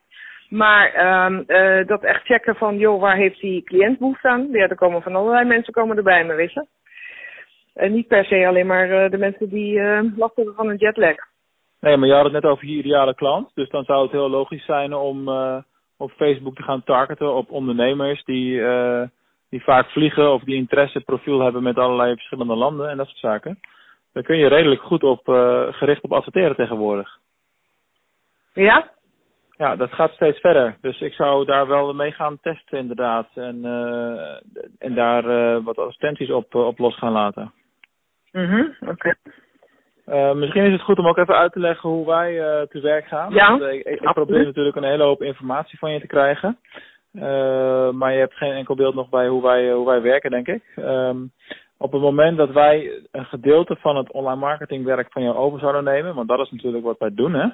Maar 0.49 0.87
um, 1.27 1.45
uh, 1.47 1.87
dat 1.87 2.03
echt 2.03 2.25
checken 2.25 2.57
van, 2.57 2.79
joh, 2.79 3.01
waar 3.01 3.17
heeft 3.17 3.41
die 3.41 3.63
cliënt 3.63 3.99
behoefte 3.99 4.29
aan? 4.29 4.49
Ja, 4.51 4.69
er 4.69 4.75
komen 4.75 5.03
van 5.03 5.15
allerlei 5.15 5.45
mensen 5.45 5.73
komen 5.73 5.97
erbij 5.97 6.25
me, 6.25 6.35
weet 6.35 6.53
je. 6.53 6.67
En 7.75 7.93
niet 7.93 8.09
per 8.09 8.25
se 8.25 8.47
alleen 8.47 8.67
maar 8.67 8.89
uh, 8.89 9.11
de 9.11 9.19
mensen 9.19 9.49
die 9.49 9.79
uh, 9.79 10.01
last 10.17 10.37
hebben 10.37 10.55
van 10.55 10.69
een 10.69 10.77
jetlag. 10.77 11.17
Nee, 11.87 11.97
maar 11.97 12.09
je 12.09 12.15
had 12.15 12.25
het 12.25 12.33
net 12.33 12.45
over 12.45 12.67
je 12.67 12.77
ideale 12.77 13.15
klant. 13.15 13.51
Dus 13.55 13.69
dan 13.69 13.85
zou 13.85 14.03
het 14.03 14.11
heel 14.11 14.31
logisch 14.31 14.65
zijn 14.65 14.95
om 14.95 15.29
uh, 15.29 15.57
op 15.97 16.11
Facebook 16.11 16.55
te 16.55 16.63
gaan 16.63 16.85
targeten 16.85 17.35
op 17.35 17.51
ondernemers 17.51 18.25
die, 18.25 18.53
uh, 18.53 19.03
die 19.51 19.63
vaak 19.63 19.91
vliegen 19.91 20.33
of 20.33 20.43
die 20.43 20.55
interesseprofiel 20.55 21.41
hebben 21.41 21.63
met 21.63 21.79
allerlei 21.79 22.15
verschillende 22.15 22.55
landen 22.55 22.91
en 22.91 22.97
dat 22.97 23.07
soort 23.07 23.19
zaken. 23.19 23.61
Daar 24.13 24.23
kun 24.23 24.37
je 24.37 24.47
redelijk 24.47 24.83
goed 24.83 25.03
op 25.03 25.29
uh, 25.29 25.67
gericht 25.71 26.03
op 26.03 26.13
adverteren 26.13 26.57
tegenwoordig. 26.57 27.19
Ja? 28.53 28.91
Ja, 29.57 29.77
dat 29.77 29.93
gaat 29.93 30.13
steeds 30.13 30.41
verder. 30.41 30.77
Dus 30.81 31.01
ik 31.01 31.13
zou 31.13 31.45
daar 31.45 31.67
wel 31.67 31.95
mee 31.95 32.13
gaan 32.13 32.39
testen 32.41 32.79
inderdaad. 32.79 33.29
En, 33.35 33.65
en 34.79 34.95
daar 34.95 35.23
wat 35.63 35.79
advertenties 35.79 36.31
op, 36.31 36.55
op 36.55 36.79
los 36.79 36.99
gaan 36.99 37.13
laten. 37.13 37.53
Mhm, 38.33 38.61
oké. 38.81 38.91
Okay. 38.91 39.15
Uh, 40.07 40.33
misschien 40.33 40.65
is 40.65 40.73
het 40.73 40.83
goed 40.83 40.99
om 40.99 41.07
ook 41.07 41.17
even 41.17 41.37
uit 41.37 41.53
te 41.53 41.61
leggen 41.61 41.91
hoe 41.91 42.07
wij 42.07 42.33
uh, 42.33 42.63
te 42.63 42.81
werk 42.81 43.07
gaan. 43.07 43.33
Ja, 43.33 43.51
Want, 43.51 43.63
uh, 43.63 43.73
ik, 43.73 43.85
ik 43.85 44.13
probeer 44.13 44.45
natuurlijk 44.45 44.77
een 44.77 44.85
hele 44.85 45.03
hoop 45.03 45.23
informatie 45.23 45.79
van 45.79 45.93
je 45.93 46.01
te 46.01 46.07
krijgen. 46.07 46.59
maar 47.99 48.13
je 48.13 48.19
hebt 48.19 48.35
geen 48.35 48.53
enkel 48.53 48.75
beeld 48.75 48.95
nog 48.95 49.09
bij 49.09 49.29
hoe 49.29 49.43
wij, 49.43 49.73
hoe 49.73 49.87
wij 49.87 50.01
werken, 50.03 50.31
denk 50.31 50.49
ik. 50.49 50.63
Um, 50.77 51.33
op 51.79 51.93
het 51.93 52.01
moment 52.01 52.37
dat 52.37 52.51
wij 52.51 53.03
een 53.13 53.25
gedeelte 53.25 53.77
van 53.77 53.97
het 53.97 54.13
online 54.13 54.41
marketingwerk 54.41 55.13
van 55.13 55.23
jou 55.23 55.37
over 55.37 55.59
zouden 55.59 55.85
nemen, 55.85 56.15
want 56.15 56.29
dat 56.29 56.41
is 56.41 56.51
natuurlijk 56.51 56.85
wat 56.85 56.99
wij 56.99 57.15
doen, 57.15 57.35
hè. 57.35 57.49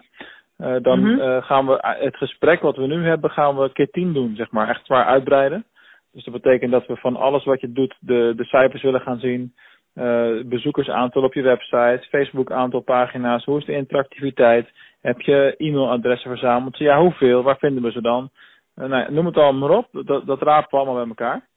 dan 0.81 0.99
mm 0.99 1.19
-hmm. 1.19 1.43
gaan 1.43 1.67
we 1.67 1.79
het 1.81 2.17
gesprek 2.17 2.61
wat 2.61 2.77
we 2.77 2.87
nu 2.87 3.07
hebben, 3.07 3.31
gaan 3.31 3.57
we 3.57 3.73
keer 3.73 3.91
tien 3.91 4.13
doen, 4.13 4.35
zeg 4.37 4.51
maar. 4.51 4.69
Echt 4.69 4.87
zwaar 4.87 5.05
uitbreiden. 5.05 5.65
Dus 6.13 6.25
dat 6.25 6.35
betekent 6.35 6.73
dat 6.73 6.87
we 6.87 6.97
van 6.97 7.17
alles 7.17 7.45
wat 7.45 7.61
je 7.61 7.73
doet 7.73 7.97
de, 8.01 8.33
de 8.37 8.45
cijfers 8.45 8.83
willen 8.83 9.01
gaan 9.01 9.19
zien. 9.19 9.55
Uh, 9.95 10.45
bezoekersaantal 10.45 11.23
op 11.23 11.35
je 11.35 11.43
website, 11.43 12.07
Facebook 12.09 12.53
aantal 12.53 12.81
pagina's, 12.81 13.45
hoe 13.45 13.59
is 13.59 13.65
de 13.65 13.73
interactiviteit, 13.73 14.69
heb 15.01 15.21
je 15.21 15.55
e-mailadressen 15.57 16.31
verzameld, 16.31 16.79
ja 16.79 17.01
hoeveel, 17.01 17.43
waar 17.43 17.59
vinden 17.59 17.83
we 17.83 17.91
ze 17.91 18.01
dan? 18.01 18.31
Uh, 18.77 18.87
nou, 18.87 19.13
noem 19.13 19.27
het 19.27 19.37
allemaal 19.37 19.69
maar 19.69 19.79
op, 19.79 19.89
dat, 20.07 20.27
dat 20.27 20.39
we 20.39 20.67
allemaal 20.71 20.95
bij 20.95 21.07
elkaar. 21.07 21.49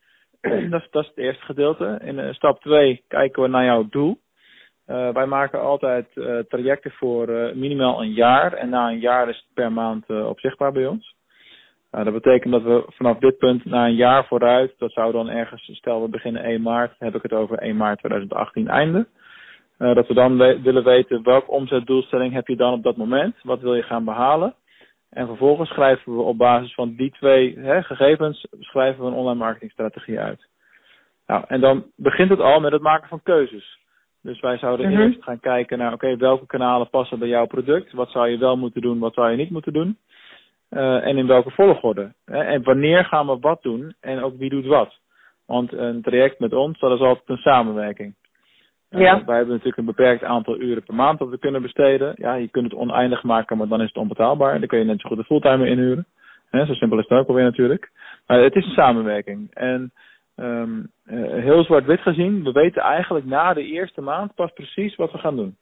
dat, 0.71 0.81
is, 0.81 0.87
dat 0.91 1.03
is 1.03 1.09
het 1.09 1.17
eerste 1.17 1.45
gedeelte. 1.45 1.99
In 2.03 2.17
uh, 2.17 2.33
stap 2.33 2.61
2 2.61 3.03
kijken 3.07 3.41
we 3.41 3.49
naar 3.49 3.65
jouw 3.65 3.87
doel. 3.89 4.19
wij 4.85 5.25
maken 5.25 5.61
altijd 5.61 6.07
trajecten 6.49 6.91
voor 6.91 7.27
minimaal 7.53 8.01
een 8.01 8.13
jaar 8.13 8.53
en 8.53 8.69
na 8.69 8.89
een 8.89 8.99
jaar 8.99 9.29
is 9.29 9.35
het 9.35 9.53
per 9.53 9.71
maand 9.71 10.09
op 10.09 10.39
zichtbaar 10.39 10.71
bij 10.71 10.87
ons. 10.87 11.14
Nou, 11.95 12.07
dat 12.07 12.21
betekent 12.23 12.53
dat 12.53 12.63
we 12.63 12.83
vanaf 12.87 13.17
dit 13.17 13.37
punt 13.37 13.65
na 13.65 13.85
een 13.85 13.95
jaar 13.95 14.25
vooruit, 14.25 14.73
dat 14.77 14.91
zou 14.91 15.11
dan 15.11 15.29
ergens, 15.29 15.69
stel 15.73 16.01
we 16.01 16.07
beginnen 16.09 16.43
1 16.43 16.61
maart, 16.61 16.95
heb 16.99 17.15
ik 17.15 17.21
het 17.21 17.33
over 17.33 17.57
1 17.57 17.77
maart 17.77 17.97
2018 17.97 18.67
einde. 18.67 19.07
Uh, 19.79 19.95
dat 19.95 20.07
we 20.07 20.13
dan 20.13 20.37
we 20.37 20.61
willen 20.61 20.83
weten 20.83 21.23
welke 21.23 21.51
omzetdoelstelling 21.51 22.33
heb 22.33 22.47
je 22.47 22.55
dan 22.55 22.73
op 22.73 22.83
dat 22.83 22.97
moment, 22.97 23.35
wat 23.43 23.61
wil 23.61 23.75
je 23.75 23.83
gaan 23.83 24.03
behalen. 24.03 24.53
En 25.09 25.27
vervolgens 25.27 25.69
schrijven 25.69 26.15
we 26.15 26.21
op 26.21 26.37
basis 26.37 26.73
van 26.73 26.95
die 26.95 27.11
twee 27.11 27.59
hè, 27.59 27.83
gegevens, 27.83 28.47
schrijven 28.59 29.01
we 29.03 29.07
een 29.09 29.17
online 29.17 29.39
marketingstrategie 29.39 30.19
uit. 30.19 30.47
Nou, 31.27 31.43
en 31.47 31.61
dan 31.61 31.85
begint 31.95 32.29
het 32.29 32.39
al 32.39 32.59
met 32.59 32.71
het 32.71 32.81
maken 32.81 33.07
van 33.07 33.23
keuzes. 33.23 33.77
Dus 34.21 34.39
wij 34.39 34.57
zouden 34.57 34.91
Mhm. 34.91 35.01
eerst 35.01 35.23
gaan 35.23 35.39
kijken 35.39 35.77
naar, 35.77 35.93
oké, 35.93 36.17
welke 36.17 36.45
kanalen 36.45 36.89
passen 36.89 37.19
bij 37.19 37.27
jouw 37.27 37.45
product? 37.45 37.91
Wat 37.91 38.09
zou 38.11 38.29
je 38.29 38.37
wel 38.37 38.57
moeten 38.57 38.81
doen, 38.81 38.99
wat 38.99 39.13
zou 39.13 39.31
je 39.31 39.37
niet 39.37 39.49
moeten 39.49 39.73
doen? 39.73 39.97
Uh, 40.75 41.07
en 41.07 41.17
in 41.17 41.27
welke 41.27 41.51
volgorde. 41.51 42.13
Hè? 42.25 42.43
En 42.43 42.63
wanneer 42.63 43.05
gaan 43.05 43.27
we 43.27 43.37
wat 43.39 43.61
doen 43.61 43.95
en 43.99 44.23
ook 44.23 44.37
wie 44.37 44.49
doet 44.49 44.65
wat. 44.65 44.99
Want 45.45 45.73
een 45.73 46.01
traject 46.01 46.39
met 46.39 46.53
ons, 46.53 46.79
dat 46.79 46.91
is 46.91 46.99
altijd 46.99 47.29
een 47.29 47.37
samenwerking. 47.37 48.15
Uh, 48.89 49.01
Ja. 49.01 49.25
wij 49.25 49.35
hebben 49.35 49.53
natuurlijk 49.53 49.77
een 49.77 49.95
beperkt 49.95 50.23
aantal 50.23 50.59
uren 50.59 50.83
per 50.83 50.95
maand 50.95 51.19
dat 51.19 51.29
we 51.29 51.39
kunnen 51.39 51.61
besteden. 51.61 52.13
Ja, 52.15 52.33
je 52.33 52.47
kunt 52.47 52.71
het 52.71 52.79
oneindig 52.79 53.23
maken, 53.23 53.57
maar 53.57 53.67
dan 53.67 53.81
is 53.81 53.87
het 53.87 53.97
onbetaalbaar. 53.97 54.59
Dan 54.59 54.67
kun 54.67 54.79
je 54.79 54.85
net 54.85 55.01
zo 55.01 55.09
goed 55.09 55.17
een 55.17 55.23
fulltimer 55.23 55.67
inhuren. 55.67 56.05
Hè, 56.49 56.65
zo 56.65 56.73
simpel 56.73 56.99
is 56.99 57.07
het 57.07 57.17
ook 57.19 57.27
alweer 57.27 57.43
natuurlijk. 57.43 57.91
Maar 58.27 58.39
het 58.39 58.55
is 58.55 58.65
een 58.65 58.71
samenwerking. 58.71 59.53
En 59.53 59.91
um, 60.35 60.91
uh, 61.05 61.43
heel 61.43 61.63
zwart-wit 61.63 62.01
gezien, 62.01 62.43
we 62.43 62.51
weten 62.51 62.81
eigenlijk 62.81 63.25
na 63.25 63.53
de 63.53 63.63
eerste 63.63 64.01
maand 64.01 64.35
pas 64.35 64.51
precies 64.53 64.95
wat 64.95 65.11
we 65.11 65.17
gaan 65.17 65.35
doen. 65.35 65.55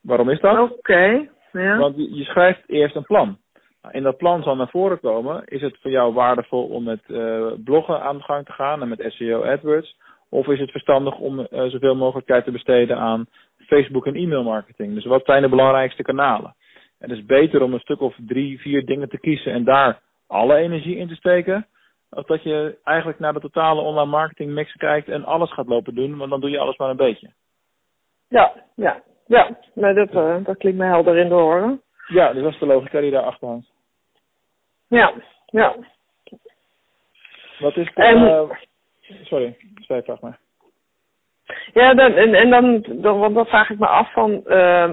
Waarom 0.00 0.30
is 0.30 0.40
dat? 0.40 0.58
Oké, 0.58 0.72
okay. 0.72 1.30
ja. 1.52 1.76
Want 1.76 1.96
je, 1.96 2.14
je 2.14 2.24
schrijft 2.24 2.62
eerst 2.66 2.96
een 2.96 3.04
plan. 3.04 3.38
Nou, 3.82 3.94
in 3.94 4.02
dat 4.02 4.16
plan 4.16 4.42
zal 4.42 4.56
naar 4.56 4.68
voren 4.68 5.00
komen, 5.00 5.44
is 5.44 5.60
het 5.60 5.78
voor 5.80 5.90
jou 5.90 6.14
waardevol 6.14 6.64
om 6.64 6.84
met 6.84 7.00
uh, 7.06 7.52
bloggen 7.64 8.02
aan 8.02 8.16
de 8.16 8.22
gang 8.22 8.44
te 8.46 8.52
gaan 8.52 8.82
en 8.82 8.88
met 8.88 9.04
SEO 9.08 9.42
AdWords? 9.42 9.96
Of 10.28 10.46
is 10.46 10.60
het 10.60 10.70
verstandig 10.70 11.18
om 11.18 11.38
uh, 11.38 11.46
zoveel 11.50 11.96
mogelijk 11.96 12.26
tijd 12.26 12.44
te 12.44 12.50
besteden 12.50 12.96
aan 12.96 13.26
Facebook 13.56 14.06
en 14.06 14.14
e-mail 14.14 14.42
marketing? 14.42 14.94
Dus 14.94 15.04
wat 15.04 15.24
zijn 15.24 15.42
de 15.42 15.48
belangrijkste 15.48 16.02
kanalen? 16.02 16.54
Het 16.98 17.10
is 17.10 17.24
beter 17.24 17.62
om 17.62 17.72
een 17.72 17.80
stuk 17.80 18.00
of 18.00 18.16
drie, 18.26 18.60
vier 18.60 18.86
dingen 18.86 19.08
te 19.08 19.18
kiezen 19.18 19.52
en 19.52 19.64
daar 19.64 20.00
alle 20.26 20.56
energie 20.56 20.96
in 20.96 21.08
te 21.08 21.14
steken. 21.14 21.66
Als 22.10 22.26
dat 22.26 22.42
je 22.42 22.78
eigenlijk 22.84 23.18
naar 23.18 23.32
de 23.32 23.40
totale 23.40 23.80
online 23.80 24.10
marketing 24.10 24.50
mix 24.50 24.72
kijkt 24.72 25.08
en 25.08 25.24
alles 25.24 25.52
gaat 25.52 25.66
lopen 25.66 25.94
doen, 25.94 26.16
want 26.16 26.30
dan 26.30 26.40
doe 26.40 26.50
je 26.50 26.58
alles 26.58 26.76
maar 26.76 26.90
een 26.90 26.96
beetje. 26.96 27.30
Ja, 28.28 28.52
ja, 28.76 29.02
ja. 29.26 29.58
Nee, 29.74 29.94
dat, 29.94 30.12
uh, 30.12 30.36
dat 30.44 30.56
klinkt 30.56 30.78
me 30.78 30.84
helder 30.84 31.16
in 31.16 31.28
de 31.28 31.34
oren. 31.34 31.82
Ja, 32.08 32.32
dus 32.32 32.42
dat 32.42 32.52
is 32.52 32.58
de 32.58 32.66
logica 32.66 33.00
die 33.00 33.10
daarachter 33.10 33.48
hangt. 33.48 33.70
Ja, 34.88 35.12
ja. 35.46 35.76
Wat 37.58 37.76
is 37.76 37.90
de... 37.94 38.02
En- 38.02 38.22
Uh, 38.22 38.50
sorry, 39.22 39.56
zij 39.86 40.02
vraag 40.02 40.20
maar. 40.20 40.38
Ja, 41.72 41.94
dan, 41.94 42.12
en, 42.12 42.34
en 42.34 42.50
dan, 42.50 42.84
dan, 42.88 43.18
want 43.18 43.34
dan 43.34 43.46
vraag 43.46 43.70
ik 43.70 43.78
me 43.78 43.86
af 43.86 44.12
van, 44.12 44.30
uh, 44.46 44.86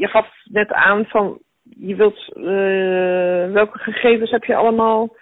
je 0.00 0.08
gaf 0.10 0.28
net 0.44 0.72
aan 0.72 1.04
van, 1.04 1.38
je 1.62 1.96
wilt, 1.96 2.30
uh, 2.34 3.52
welke 3.52 3.78
gegevens 3.78 4.30
heb 4.30 4.44
je 4.44 4.56
allemaal, 4.56 5.16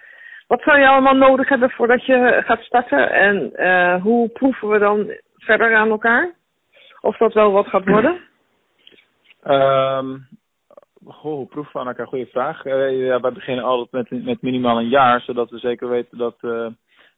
wat 0.47 0.61
zou 0.61 0.79
je 0.79 0.87
allemaal 0.87 1.15
nodig 1.15 1.49
hebben 1.49 1.69
voordat 1.69 2.05
je 2.05 2.41
gaat 2.45 2.61
starten 2.61 3.11
en 3.11 3.51
uh, 3.55 4.01
hoe 4.01 4.29
proeven 4.29 4.69
we 4.69 4.79
dan 4.79 5.13
verder 5.37 5.75
aan 5.75 5.89
elkaar? 5.89 6.33
Of 7.01 7.17
dat 7.17 7.33
wel 7.33 7.51
wat 7.51 7.67
gaat 7.67 7.85
worden? 7.85 8.19
Um, 9.43 10.27
goh, 11.07 11.49
elkaar? 11.73 12.07
Goeie 12.07 12.25
vraag. 12.25 12.65
Uh, 12.65 13.05
ja, 13.05 13.19
wij 13.19 13.31
beginnen 13.31 13.63
altijd 13.63 14.09
met, 14.09 14.23
met 14.23 14.41
minimaal 14.41 14.77
een 14.77 14.89
jaar, 14.89 15.21
zodat 15.21 15.49
we 15.49 15.57
zeker 15.57 15.89
weten 15.89 16.17
dat, 16.17 16.35
uh, 16.41 16.67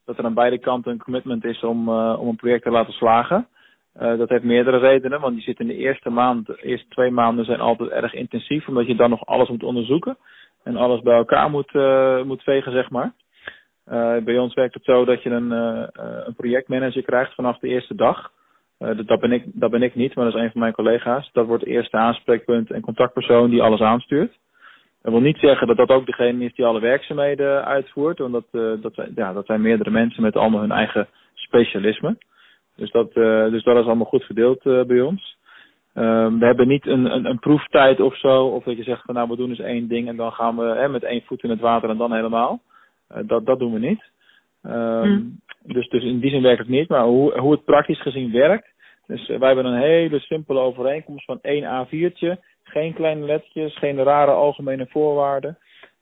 dat 0.06 0.18
er 0.18 0.26
aan 0.26 0.34
beide 0.34 0.58
kanten 0.58 0.92
een 0.92 1.04
commitment 1.04 1.44
is 1.44 1.64
om, 1.64 1.90
uh, 1.90 2.16
om 2.20 2.28
een 2.28 2.36
project 2.36 2.64
te 2.64 2.72
laten 2.72 2.94
slagen. 2.94 3.48
Dat 3.94 4.30
heeft 4.30 4.44
meerdere 4.44 4.78
redenen, 4.78 5.20
want 5.20 5.36
je 5.36 5.42
zit 5.42 5.60
in 5.60 5.68
de 5.68 5.78
eerste 5.78 6.10
maand, 6.10 6.46
de 6.46 6.62
eerste 6.62 6.88
twee 6.88 7.12
maanden 7.12 7.46
zijn 7.46 7.60
altijd 7.60 7.90
erg 7.90 8.14
intensief, 8.14 8.68
omdat 8.68 8.88
je 8.88 8.96
dan 8.96 9.10
nog 9.10 9.26
alles 9.26 9.50
moet 9.50 9.64
onderzoeken 9.64 10.18
en 10.64 10.76
alles 10.76 11.02
bij 11.02 11.16
elkaar 11.16 11.50
moet, 11.50 11.74
moet 12.26 12.44
vegen, 12.44 12.72
zeg 12.72 12.90
maar. 12.90 13.14
Bij 14.24 14.38
ons 14.38 14.54
werkt 14.54 14.74
het 14.74 14.84
zo 14.84 15.06
dat 15.06 15.24
je 15.24 15.30
een, 15.30 15.52
een 16.28 16.36
projectmanager 16.36 17.04
krijgt 17.04 17.34
vanaf 17.34 17.60
de 17.60 17.68
eerste 17.68 17.96
dag. 17.96 18.32
Uh, 18.84 19.06
dat, 19.06 19.20
ben 19.20 19.32
ik, 19.32 19.44
dat 19.46 19.72
ben 19.72 19.82
ik 19.82 19.96
niet, 19.96 20.16
maar 20.16 20.26
dat 20.26 20.34
is 20.34 20.42
een 20.42 20.52
van 20.52 20.62
mijn 20.62 20.74
collega's. 20.74 21.30
Dat 21.32 21.46
wordt 21.46 21.64
de 21.64 21.70
eerste 21.70 21.98
aanspreekpunt 21.98 22.72
en 22.72 22.82
contactpersoon 22.82 23.50
die 23.50 23.62
alles 23.62 23.80
aanstuurt. 23.80 24.38
Dat 25.02 25.12
wil 25.12 25.22
niet 25.22 25.38
zeggen 25.38 25.68
dat 25.68 25.78
dat 25.78 25.90
ook 25.90 26.06
degene 26.06 26.46
is 26.46 26.54
die 26.54 26.66
alle 26.66 26.80
werkzaamheden 26.80 27.66
uitvoert, 27.66 28.20
want 28.20 28.34
dat, 28.34 28.46
uh, 28.52 28.82
dat, 28.82 28.94
zijn, 28.94 29.12
ja, 29.16 29.34
dat 29.34 29.46
zijn 29.46 29.62
meerdere 29.62 29.90
mensen 29.90 30.24
met 30.24 30.36
allemaal 30.36 30.60
hun 30.60 30.72
eigen 30.72 31.08
specialisme. 31.34 32.18
Dus 32.76 32.92
dat, 32.92 33.16
uh, 33.16 33.50
dus 33.50 33.64
dat 33.64 33.78
is 33.78 33.86
allemaal 33.86 34.06
goed 34.06 34.24
verdeeld 34.24 34.64
bij 34.88 35.02
ons. 35.02 35.38
Um, 35.96 36.40
we 36.40 36.46
hebben 36.46 36.68
niet 36.68 36.88
een, 36.88 37.16
een, 37.16 37.26
een 37.26 37.40
proeftijd 37.40 38.00
of 38.00 38.18
zo, 38.18 38.46
of 38.46 38.64
dat 38.64 38.78
je 38.78 38.84
zegt 38.84 39.02
van 39.06 39.16
nou 39.16 39.30
we 39.30 39.36
doen 39.36 39.50
eens 39.50 39.60
één 39.60 39.88
ding 39.88 40.08
en 40.08 40.16
dan 40.16 40.32
gaan 40.32 40.56
we 40.56 40.64
hè, 40.64 40.90
met 40.90 41.04
één 41.04 41.22
voet 41.26 41.44
in 41.44 41.50
het 41.50 41.60
water 41.60 41.90
en 41.90 41.98
dan 41.98 42.14
helemaal. 42.14 42.62
Dat, 43.22 43.46
dat 43.46 43.60
doen 43.60 43.74
we 43.74 43.80
niet. 43.80 44.04
Um, 44.64 45.42
Hmm. 45.64 45.74
dus, 45.74 45.90
dus 45.90 46.04
in 46.04 46.20
die 46.20 46.30
zin 46.30 46.42
werkt 46.42 46.60
het 46.60 46.68
niet, 46.68 46.90
maar 46.90 47.04
hoe, 47.04 47.40
hoe 47.40 47.52
het 47.52 47.64
praktisch 47.64 48.02
gezien 48.02 48.32
werkt. 48.32 48.73
Dus 49.08 49.30
uh, 49.30 49.40
wij 49.40 49.48
hebben 49.48 49.66
een 49.66 49.82
hele 49.82 50.20
simpele 50.20 50.60
overeenkomst 50.60 51.26
van 51.26 51.40
één 51.42 51.64
A4'tje. 51.64 52.40
Geen 52.64 52.94
kleine 52.94 53.26
lettertjes, 53.26 53.78
geen 53.78 54.04
rare 54.04 54.32
algemene 54.32 54.88
voorwaarden. 54.90 55.58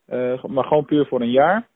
Uh, 0.08 0.44
maar 0.44 0.64
gewoon 0.64 0.84
puur 0.84 1.06
voor 1.06 1.20
een 1.20 1.30
jaar. 1.30 1.66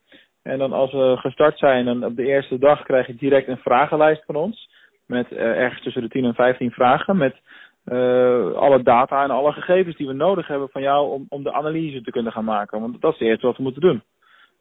En 0.42 0.58
dan 0.58 0.72
als 0.72 0.92
we 0.92 1.16
gestart 1.16 1.58
zijn, 1.58 1.84
dan 1.84 2.04
op 2.04 2.16
de 2.16 2.26
eerste 2.26 2.58
dag 2.58 2.82
krijg 2.82 3.06
je 3.06 3.14
direct 3.14 3.48
een 3.48 3.56
vragenlijst 3.56 4.24
van 4.24 4.34
ons. 4.34 4.70
Met 5.06 5.30
uh, 5.30 5.38
ergens 5.38 5.82
tussen 5.82 6.02
de 6.02 6.08
10 6.08 6.24
en 6.24 6.34
15 6.34 6.70
vragen. 6.70 7.16
Met 7.16 7.36
alle 8.56 8.82
data 8.82 9.22
en 9.22 9.30
alle 9.30 9.52
gegevens 9.52 9.96
die 9.96 10.06
we 10.06 10.12
nodig 10.12 10.46
hebben 10.46 10.68
van 10.68 10.82
jou 10.82 11.10
om, 11.10 11.26
om 11.28 11.42
de 11.42 11.52
analyse 11.52 12.02
te 12.02 12.10
kunnen 12.10 12.32
gaan 12.32 12.44
maken. 12.44 12.80
Want 12.80 13.00
dat 13.00 13.12
is 13.12 13.18
het 13.18 13.28
eerste 13.28 13.46
wat 13.46 13.56
we 13.56 13.62
moeten 13.62 13.80
doen. 13.80 14.02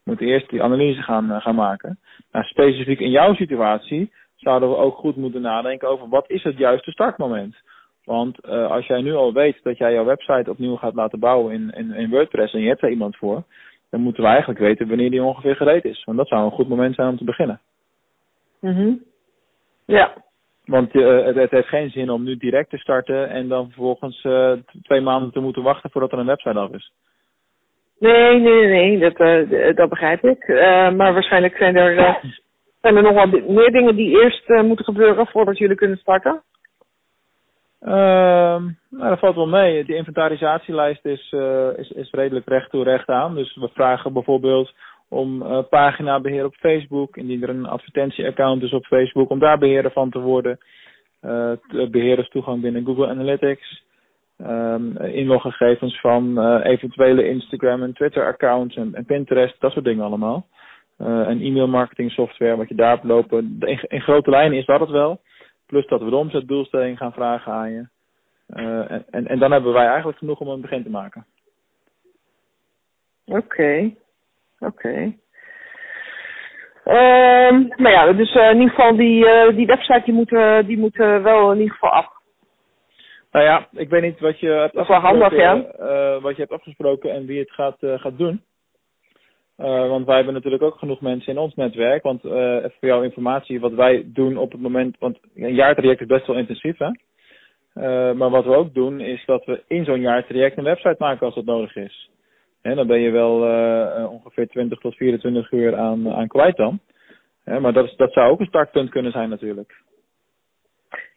We 0.03 0.11
moeten 0.11 0.27
eerst 0.27 0.49
die 0.49 0.63
analyse 0.63 1.01
gaan, 1.01 1.41
gaan 1.41 1.55
maken. 1.55 1.99
Nou, 2.31 2.45
specifiek 2.45 2.99
in 2.99 3.09
jouw 3.09 3.33
situatie 3.33 4.11
zouden 4.45 4.69
we 4.69 4.75
ook 4.75 4.95
goed 4.95 5.15
moeten 5.15 5.41
nadenken 5.41 5.87
over 5.89 6.09
wat 6.09 6.29
is 6.29 6.43
het 6.43 6.57
juiste 6.57 6.91
startmoment. 6.91 7.55
Want 8.03 8.37
uh, 8.45 8.71
als 8.71 8.85
jij 8.85 9.01
nu 9.01 9.13
al 9.13 9.33
weet 9.33 9.59
dat 9.63 9.77
jij 9.77 9.93
jouw 9.93 10.05
website 10.05 10.49
opnieuw 10.49 10.75
gaat 10.75 10.93
laten 10.93 11.19
bouwen 11.19 11.53
in, 11.53 11.71
in, 11.75 11.91
in 11.91 12.09
WordPress 12.09 12.53
en 12.53 12.61
je 12.61 12.67
hebt 12.67 12.81
er 12.81 12.89
iemand 12.89 13.17
voor, 13.17 13.43
dan 13.89 14.01
moeten 14.01 14.23
we 14.23 14.29
eigenlijk 14.29 14.59
weten 14.59 14.87
wanneer 14.87 15.09
die 15.09 15.23
ongeveer 15.23 15.55
gereed 15.55 15.85
is. 15.85 16.03
Want 16.03 16.17
dat 16.17 16.27
zou 16.27 16.43
een 16.43 16.51
goed 16.51 16.67
moment 16.67 16.95
zijn 16.95 17.09
om 17.09 17.17
te 17.17 17.23
beginnen. 17.23 17.59
Mm-hmm. 18.59 19.03
Ja. 19.85 20.13
Want 20.65 20.95
uh, 20.95 21.25
het, 21.25 21.35
het, 21.35 21.51
heeft 21.51 21.67
geen 21.67 21.89
zin 21.89 22.09
om 22.09 22.23
nu 22.23 22.37
direct 22.37 22.69
te 22.69 22.77
starten 22.77 23.29
en 23.29 23.47
dan 23.47 23.65
vervolgens 23.65 24.23
uh, 24.23 24.51
twee 24.81 25.01
maanden 25.01 25.31
te 25.31 25.39
moeten 25.39 25.63
wachten 25.63 25.89
voordat 25.89 26.11
er 26.11 26.19
een 26.19 26.25
website 26.25 26.59
af 26.59 26.71
is. 26.71 26.91
Nee, 27.99 28.39
nee, 28.39 28.67
nee, 28.67 28.99
dat, 28.99 29.17
dat 29.75 29.89
begrijp 29.89 30.23
ik. 30.23 30.47
Maar 30.95 31.13
waarschijnlijk 31.13 31.57
zijn 31.57 31.75
er 31.75 32.19
Zijn 32.85 32.97
er 32.97 33.13
nog 33.13 33.29
di- 33.29 33.43
meer 33.47 33.71
dingen 33.71 33.95
die 33.95 34.21
eerst 34.21 34.49
eh, 34.49 34.61
moeten 34.63 34.85
gebeuren 34.85 35.27
voordat 35.27 35.57
jullie 35.57 35.75
kunnen 35.75 35.97
starten? 35.97 36.41
Ehm, 37.81 38.63
nou, 38.89 39.09
dat 39.09 39.19
valt 39.19 39.35
wel 39.35 39.47
mee. 39.47 39.85
Die 39.85 39.95
inventarisatielijst 39.95 41.05
is, 41.05 41.31
eh, 41.31 41.67
is, 41.77 41.89
is 41.91 42.11
redelijk 42.11 42.47
recht 42.47 42.69
toe 42.69 42.83
recht 42.83 43.07
aan. 43.07 43.35
Dus 43.35 43.55
we 43.55 43.69
vragen 43.73 44.13
bijvoorbeeld 44.13 44.73
om 45.09 45.41
eh 45.41 45.59
paginabeheer 45.69 46.45
op 46.45 46.55
Facebook. 46.55 47.17
Indien 47.17 47.43
er 47.43 47.49
een 47.49 47.65
advertentieaccount 47.65 48.63
is 48.63 48.73
op 48.73 48.85
Facebook, 48.85 49.29
om 49.29 49.39
daar 49.39 49.57
beheerder 49.57 49.91
van 49.91 50.09
te 50.09 50.19
worden. 50.19 50.57
Eh, 51.21 51.51
t- 51.51 51.91
beheerderstoegang 51.91 52.61
binnen 52.61 52.85
Google 52.85 53.07
Analytics. 53.07 53.83
Ehm, 54.37 54.97
inloggegevens 54.97 55.99
van 55.99 56.39
eventuele 56.61 57.27
Instagram 57.27 57.83
en 57.83 57.93
Twitter 57.93 58.25
accounts 58.27 58.75
en 58.75 59.03
Pinterest, 59.07 59.55
dat 59.59 59.71
soort 59.71 59.85
dingen 59.85 60.05
allemaal. 60.05 60.45
Eh, 60.97 61.27
en 61.27 61.41
e-mail 61.41 61.67
marketing 61.67 62.11
software, 62.11 62.55
wat 62.55 62.69
je 62.69 62.75
daar 62.75 62.89
hebt 62.89 63.03
lopen. 63.03 63.55
In, 63.59 63.79
in 63.87 64.01
grote 64.01 64.29
lijnen 64.29 64.57
is 64.57 64.65
dat 64.65 64.79
het 64.79 64.89
wel. 64.89 65.21
Plus 65.65 65.87
dat 65.87 66.01
we 66.01 66.09
de 66.09 66.15
omzetdoelstelling 66.15 66.97
gaan 66.97 67.13
vragen 67.13 67.51
aan 67.51 67.71
je. 67.71 67.87
Eh, 68.47 68.91
en, 68.91 69.05
en, 69.09 69.27
en 69.27 69.39
dan 69.39 69.51
hebben 69.51 69.73
wij 69.73 69.87
eigenlijk 69.87 70.17
genoeg 70.17 70.39
om 70.39 70.47
een 70.47 70.61
begin 70.61 70.83
te 70.83 70.89
maken. 70.89 71.25
Oké, 73.25 73.93
oké. 74.59 75.13
Ehm, 76.83 77.67
maar 77.75 77.91
ja, 77.91 78.13
dus 78.13 78.35
eh, 78.35 78.49
in 78.49 78.59
ieder 78.59 78.69
geval 78.69 78.95
die, 78.95 79.53
die 79.55 79.65
website 79.65 80.01
die 80.05 80.13
moet, 80.13 80.29
die 80.67 80.77
moet 80.77 80.95
wel 80.95 81.51
in 81.51 81.57
ieder 81.57 81.73
geval 81.73 81.89
af. 81.89 82.13
Nou 83.31 83.45
ja, 83.45 83.67
ik 83.71 83.89
weet 83.89 84.01
niet 84.01 84.19
wat 84.19 84.39
je 84.39 84.47
hebt 84.47 84.75
afgesproken, 84.75 86.21
wat 86.21 86.35
je 86.35 86.41
hebt 86.41 86.51
afgesproken 86.53 87.11
en 87.11 87.25
wie 87.25 87.39
het 87.39 87.51
gaat, 87.51 87.77
gaat 87.79 88.17
doen. 88.17 88.43
Eh, 89.55 89.87
want 89.87 90.05
wij 90.05 90.15
hebben 90.15 90.33
natuurlijk 90.33 90.63
ook 90.63 90.77
genoeg 90.77 91.01
mensen 91.01 91.33
in 91.33 91.39
ons 91.39 91.55
netwerk. 91.55 92.03
Want 92.03 92.23
eh, 92.23 92.55
even 92.55 92.73
voor 92.79 92.87
jouw 92.89 93.03
informatie, 93.03 93.59
wat 93.59 93.73
wij 93.73 94.03
doen 94.05 94.37
op 94.37 94.51
het 94.51 94.61
moment. 94.61 94.95
Want 94.99 95.17
een 95.35 95.53
jaartraject 95.53 96.01
is 96.01 96.07
best 96.07 96.27
wel 96.27 96.37
intensief, 96.37 96.77
hè? 96.77 96.89
Eh, 97.73 98.15
maar 98.15 98.29
wat 98.29 98.45
we 98.45 98.55
ook 98.55 98.73
doen, 98.73 98.99
is 98.99 99.25
dat 99.25 99.45
we 99.45 99.63
in 99.67 99.85
zo'n 99.85 100.01
jaartraject 100.01 100.57
een 100.57 100.63
website 100.63 100.95
maken 100.97 101.25
als 101.25 101.35
dat 101.35 101.45
nodig 101.45 101.75
is. 101.75 102.09
En 102.61 102.75
dan 102.75 102.87
ben 102.87 102.99
je 102.99 103.11
wel 103.11 103.35
ongeveer 104.09 104.47
20 104.47 104.79
tot 104.79 104.95
24 104.95 105.51
uur 105.51 105.75
aan, 105.75 106.09
aan 106.09 106.27
kwijt 106.27 106.55
dan. 106.55 106.79
Maar 107.43 107.73
dat, 107.73 107.85
is, 107.85 107.95
dat 107.95 108.13
zou 108.13 108.31
ook 108.31 108.39
een 108.39 108.45
startpunt 108.45 108.89
kunnen 108.89 109.11
zijn 109.11 109.29
natuurlijk. 109.29 109.81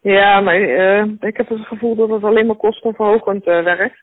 Ja, 0.01 0.41
maar 0.41 0.61
ik 1.21 1.37
heb 1.37 1.49
het 1.49 1.67
gevoel 1.67 1.95
dat 1.95 2.09
het 2.09 2.25
alleen 2.25 2.47
maar 2.47 2.57
kostenverhogend 2.57 3.45
werkt. 3.45 4.03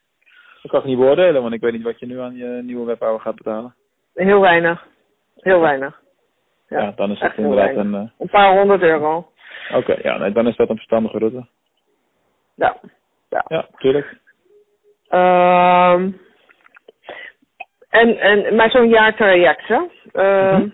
Dat 0.62 0.72
kan 0.72 0.80
ik 0.80 0.86
niet 0.86 0.98
beoordelen, 0.98 1.42
want 1.42 1.54
ik 1.54 1.62
weet 1.62 1.74
niet 1.74 1.84
wat 1.84 2.00
je 2.00 2.06
nu 2.06 2.20
aan 2.20 2.36
je 2.36 2.62
nieuwe 2.64 2.86
webbouwer 2.86 3.22
gaat 3.22 3.36
betalen. 3.36 3.76
Heel 4.16 4.42
weinig. 4.42 4.88
Heel 5.36 5.60
weinig. 5.60 6.02
Ja, 6.68 6.80
Ja, 6.80 6.92
dan 6.96 7.12
is 7.12 7.20
het 7.20 7.38
inderdaad 7.38 7.76
een... 7.76 7.94
Een 7.94 8.30
paar 8.30 8.58
honderd 8.58 8.82
euro. 8.82 9.32
Oké, 9.74 9.96
ja, 10.02 10.18
nee, 10.18 10.32
dan 10.32 10.48
is 10.48 10.56
dat 10.56 10.70
een 10.70 10.76
verstandige 10.76 11.18
route. 11.18 11.46
Ja. 12.56 12.78
ja. 13.30 13.46
Ja, 13.48 13.68
tuurlijk. 13.78 14.18
Ehm 15.08 16.12
en, 17.96 18.20
en, 18.20 18.56
maar 18.56 18.70
zo'n 18.70 18.90
jaartraject, 18.90 19.68
hè? 19.68 19.80
Mhm. 20.14 20.70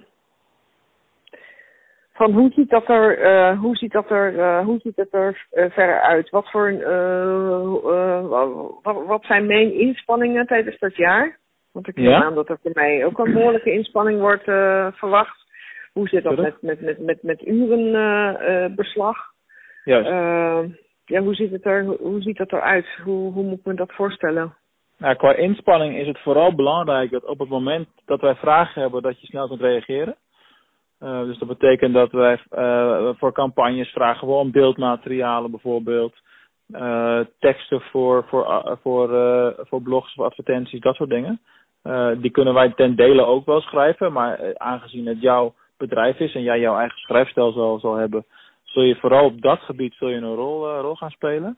Van 2.13 2.32
hoe 2.32 2.51
ziet 2.51 2.69
dat 2.69 2.89
er, 2.89 3.19
eh, 3.19 3.60
hoe 3.60 3.75
ziet 3.75 3.91
dat 3.91 4.10
er, 4.10 4.39
eh, 4.39 4.65
hoe 4.65 4.80
ziet 4.80 4.95
het 4.95 5.13
er 5.13 5.47
verder 5.51 6.01
uit? 6.01 6.30
Wat 6.30 6.49
voor, 6.49 6.67
een, 6.67 6.82
wat, 8.82 9.06
wat 9.06 9.23
zijn 9.25 9.45
mijn 9.45 9.73
inspanningen 9.73 10.47
tijdens 10.47 10.80
dat 10.80 10.95
jaar? 10.95 11.38
Want 11.72 11.88
ik 11.88 11.96
neem 11.96 12.10
Ja. 12.10 12.24
aan 12.24 12.36
dat 12.36 12.50
er 12.50 12.58
voor 12.62 12.72
mij 12.74 13.06
ook 13.06 13.20
een 13.20 13.34
behoorlijke 13.34 13.72
inspanning 13.72 14.20
wordt 14.20 14.48
eh, 14.48 14.88
verwacht. 14.92 15.40
Hoe 15.94 16.08
zit 16.08 16.24
dat 16.24 16.38
met, 16.38 16.62
met, 16.62 16.82
met, 16.82 17.02
met, 17.02 17.24
met 17.24 17.46
urenbeslag? 17.48 19.18
Juist. 19.84 20.10
Ehm, 20.10 20.70
ja, 21.06 21.22
hoe 21.22 21.36
ziet 21.36 21.52
het 21.52 21.66
er, 21.66 21.86
hoe 21.86 22.22
ziet 22.22 22.38
dat 22.38 22.52
eruit? 22.52 22.88
Hoe, 23.04 23.32
hoe 23.34 23.44
moet 23.44 23.60
ik 23.60 23.66
me 23.66 23.74
dat 23.74 23.92
voorstellen? 23.94 24.56
Nou, 24.98 25.16
qua 25.16 25.34
inspanning 25.36 25.96
is 25.98 26.08
het 26.08 26.20
vooral 26.20 26.56
belangrijk 26.56 27.12
dat 27.12 27.26
op 27.26 27.40
het 27.40 27.50
moment 27.50 27.88
dat 28.06 28.22
wij 28.22 28.36
vragen 28.36 28.82
hebben, 28.82 29.02
dat 29.02 29.22
je 29.22 29.28
snel 29.28 29.48
kunt 29.48 29.62
reageren. 29.62 30.16
Eh, 31.00 31.24
dus 31.24 31.38
dat 31.38 31.48
betekent 31.48 31.94
dat 31.94 32.12
wij 32.12 32.40
eh, 32.50 33.10
voor 33.18 33.32
campagnes 33.34 33.90
vragen 33.90 34.28
we 34.28 34.34
om 34.34 34.52
beeldmaterialen 34.52 35.52
bijvoorbeeld. 35.52 36.16
eh, 36.72 37.20
teksten 37.40 37.82
voor, 37.82 38.26
voor, 38.28 38.46
eh, 38.46 38.76
voor, 38.82 39.14
eh, 39.16 39.48
voor 39.58 39.82
blogs 39.82 40.16
of 40.16 40.26
advertenties, 40.26 40.80
dat 40.80 40.96
soort 40.96 41.10
dingen. 41.10 41.40
Eh, 41.84 42.10
die 42.17 42.32
kunnen 42.32 42.54
wij 42.54 42.70
ten 42.70 42.96
dele 42.96 43.26
ook 43.26 43.46
wel 43.46 43.62
schrijven, 43.62 44.13
maar 44.13 44.39
eh, 44.39 44.50
aangezien 44.58 45.06
het 45.06 45.22
jouw 45.22 45.54
bedrijf 45.78 46.20
is 46.20 46.36
en 46.36 46.41
jij 46.41 46.60
jouw 46.60 46.78
eigen 46.78 46.98
schrijfstijl 46.98 47.52
zal, 47.52 47.80
zal 47.80 47.96
hebben, 47.96 48.26
zul 48.63 48.84
je 48.84 48.96
vooral 48.96 49.26
op 49.26 49.41
dat 49.41 49.60
gebied 49.60 49.94
zul 49.94 50.08
je 50.08 50.15
een 50.15 50.36
rol, 50.36 50.70
eh, 50.70 50.80
rol 50.82 50.96
gaan 50.96 51.10
spelen. 51.10 51.58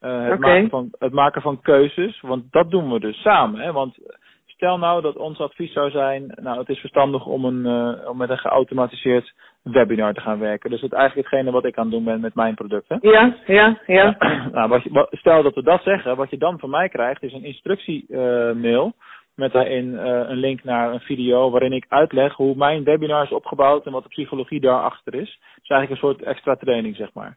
Het, 0.00 0.38
maken 0.38 0.68
van, 0.68 0.88
het 0.98 1.12
maken 1.12 1.42
van 1.42 1.60
keuzes, 1.60 2.20
want 2.20 2.52
dat 2.52 2.70
doen 2.70 2.92
we 2.92 3.00
dus 3.00 3.20
samen. 3.20 3.60
Hè? 3.60 3.72
Want 3.72 3.98
stel 4.46 4.78
nou 4.78 5.02
dat 5.02 5.16
ons 5.16 5.38
advies 5.38 5.72
zou 5.72 5.90
zijn, 5.90 6.38
nou 6.42 6.58
het 6.58 6.68
is 6.68 6.78
verstandig 6.78 7.26
om, 7.26 7.44
een, 7.44 7.98
om 8.06 8.16
met 8.16 8.30
een 8.30 8.38
geautomatiseerd 8.38 9.32
webinar 9.62 10.14
te 10.14 10.20
gaan 10.20 10.38
werken. 10.38 10.70
Dus 10.70 10.80
het 10.80 10.92
eigenlijk 10.92 11.28
hetgene 11.28 11.50
wat 11.50 11.64
ik 11.64 11.76
aan 11.78 11.84
het 11.84 11.92
doen 11.92 12.04
ben 12.04 12.20
met 12.20 12.34
mijn 12.34 12.54
producten. 12.54 12.98
Ja, 13.00 13.36
ja, 13.46 13.78
ja. 13.86 14.16
nou, 14.52 14.68
wat 14.68 14.82
je, 14.82 14.90
wat- 14.92 15.08
stel 15.10 15.42
dat 15.42 15.54
we 15.54 15.62
dat 15.62 15.82
zeggen, 15.82 16.16
wat 16.16 16.30
je 16.30 16.38
dan 16.38 16.58
van 16.58 16.70
mij 16.70 16.88
krijgt 16.88 17.22
is 17.22 17.32
een 17.32 17.44
instructiemail 17.44 18.92
met 19.40 19.52
daarin 19.52 19.98
eh, 19.98 20.04
een 20.28 20.36
link 20.36 20.64
naar 20.64 20.92
een 20.92 21.00
video 21.00 21.50
waarin 21.50 21.72
ik 21.72 21.84
uitleg 21.88 22.34
hoe 22.34 22.54
mijn 22.56 22.84
webinar 22.84 23.22
is 23.24 23.32
opgebouwd 23.32 23.86
en 23.86 23.92
wat 23.92 24.02
de 24.02 24.08
psychologie 24.08 24.60
daarachter 24.60 25.14
is. 25.14 25.38
Dus 25.60 25.68
eigenlijk 25.68 25.90
een 25.90 26.08
soort 26.08 26.22
extra 26.22 26.54
training, 26.56 26.96
zeg 26.96 27.12
maar. 27.12 27.36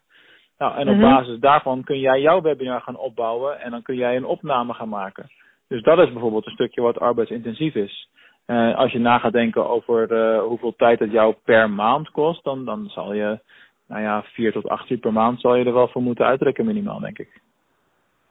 Nou, 0.57 0.75
en 0.75 0.89
op 0.89 0.95
Mhm. 0.95 1.03
basis 1.09 1.39
daarvan 1.39 1.83
kun 1.83 1.99
jij 1.99 2.21
jouw 2.21 2.41
webinar 2.41 2.81
gaan 2.81 2.97
opbouwen 2.97 3.59
en 3.61 3.71
dan 3.71 3.81
kun 3.81 3.95
jij 3.95 4.15
een 4.15 4.25
opname 4.25 4.73
gaan 4.73 4.89
maken. 4.89 5.29
Dus 5.67 5.81
dat 5.81 5.99
is 5.99 6.11
bijvoorbeeld 6.11 6.45
een 6.45 6.51
stukje 6.51 6.81
wat 6.81 6.99
arbeidsintensief 6.99 7.75
is. 7.75 8.09
Eh, 8.45 8.75
als 8.75 8.91
je 8.91 8.99
na 8.99 9.17
gaat 9.17 9.31
denken 9.33 9.69
over 9.69 10.11
eh, 10.11 10.41
hoeveel 10.41 10.75
tijd 10.75 10.99
het 10.99 11.11
jou 11.11 11.35
per 11.43 11.69
maand 11.69 12.11
kost, 12.11 12.43
dan, 12.43 12.65
dan 12.65 12.87
zal 12.89 13.13
je, 13.13 13.39
nou 13.87 14.01
ja, 14.01 14.23
vier 14.23 14.51
tot 14.51 14.67
acht 14.69 14.89
uur 14.89 14.97
per 14.97 15.13
maand 15.13 15.39
zal 15.39 15.55
je 15.55 15.65
er 15.65 15.73
wel 15.73 15.87
voor 15.87 16.01
moeten 16.01 16.25
uittrekken 16.25 16.65
minimaal, 16.65 16.99
denk 16.99 17.19
ik. 17.19 17.41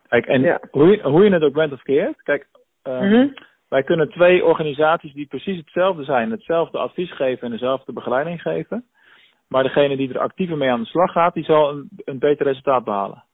Kijk, 0.08 0.26
en 0.26 0.40
Ja. 0.42 0.60
hoe, 0.70 0.86
je, 0.90 1.02
hoe 1.02 1.24
je 1.24 1.30
het 1.32 1.42
ook 1.42 1.52
bent 1.52 1.72
of 1.72 1.82
keert, 1.82 2.22
kijk, 2.22 2.46
eh, 2.82 3.00
Mhm. 3.00 3.28
Wij 3.72 3.82
kunnen 3.82 4.10
twee 4.10 4.44
organisaties 4.44 5.12
die 5.12 5.26
precies 5.26 5.56
hetzelfde 5.58 6.04
zijn, 6.04 6.30
hetzelfde 6.30 6.78
advies 6.78 7.12
geven 7.12 7.42
en 7.44 7.50
dezelfde 7.50 7.92
begeleiding 7.92 8.40
geven. 8.42 8.84
Maar 9.48 9.62
degene 9.62 9.96
die 9.96 10.08
er 10.14 10.18
actiever 10.18 10.56
mee 10.56 10.70
aan 10.70 10.80
de 10.80 10.86
slag 10.86 11.12
gaat, 11.12 11.34
die 11.34 11.44
zal 11.44 11.70
een, 11.70 11.88
een 12.04 12.18
beter 12.18 12.46
resultaat 12.46 12.84
behalen. 12.84 13.24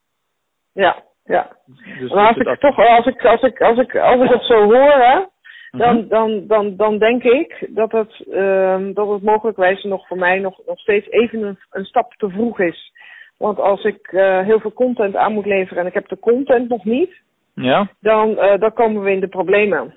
Ja, 0.73 1.03
ja. 1.25 1.51
Dus, 1.99 2.11
Maar 2.13 2.27
als 2.29 2.37
ik 2.37 2.59
toch, 2.59 2.79
als 2.79 3.07
ik, 3.07 3.25
als 3.25 3.43
ik, 3.43 3.61
als 3.61 3.79
ik, 3.79 3.97
als 3.97 4.23
ik 4.23 4.31
het 4.31 4.43
zo 4.43 4.63
hoor, 4.63 4.93
hè, 4.93 5.25
dan, 5.71 5.97
Mhm. 5.97 6.09
dan, 6.09 6.47
dan, 6.47 6.77
dan 6.77 6.99
denk 6.99 7.23
ik 7.23 7.69
dat 7.69 7.93
het, 7.93 8.27
ehm 8.31 8.93
dat 8.93 9.09
het 9.09 9.23
mogelijkwijs 9.23 9.83
nog 9.83 10.07
voor 10.07 10.19
mij 10.19 10.39
nog, 10.39 10.61
nog 10.67 10.79
steeds 10.79 11.11
even 11.11 11.43
een, 11.43 11.59
een 11.71 11.85
stap 11.85 12.13
te 12.15 12.29
vroeg 12.29 12.61
is. 12.61 12.93
Want 13.39 13.59
als 13.59 13.85
ik 13.85 14.09
eh, 14.13 14.41
heel 14.41 14.61
veel 14.61 14.73
content 14.73 15.17
aan 15.17 15.33
moet 15.33 15.47
leveren 15.47 15.83
en 15.83 15.89
ik 15.89 15.95
heb 15.95 16.09
de 16.09 16.19
content 16.19 16.69
nog 16.69 16.85
niet, 16.85 17.11
Ja? 17.55 17.89
dan, 18.01 18.39
eh, 18.39 18.59
dan 18.61 18.73
komen 18.73 19.03
we 19.03 19.11
in 19.11 19.21
de 19.21 19.29
problemen. 19.29 19.95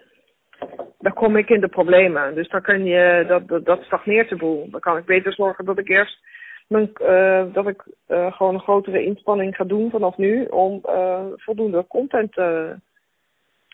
Dan 0.99 1.13
kom 1.13 1.35
ik 1.37 1.49
in 1.49 1.61
de 1.61 1.67
problemen. 1.67 2.35
Dus 2.35 2.49
dan 2.49 2.61
kan 2.61 2.85
je, 2.85 3.25
dat, 3.27 3.47
dat, 3.47 3.65
dat 3.65 3.81
stagneert 3.83 4.29
de 4.29 4.35
boel. 4.35 4.67
Dan 4.69 4.79
kan 4.79 4.97
ik 4.97 5.05
beter 5.05 5.33
zorgen 5.33 5.65
dat 5.65 5.77
ik 5.77 5.89
eerst 5.89 6.19
mijn, 6.67 6.91
eh, 6.93 7.43
dat 7.53 7.67
ik 7.67 7.83
eh, 8.07 8.31
gewoon 8.33 8.53
een 8.53 8.59
grotere 8.59 9.03
inspanning 9.03 9.55
ga 9.55 9.63
doen 9.63 9.89
vanaf 9.89 10.17
nu 10.17 10.45
om 10.45 10.79
eh, 10.83 11.25
voldoende 11.35 11.85
content 11.87 12.33
te. 12.33 12.75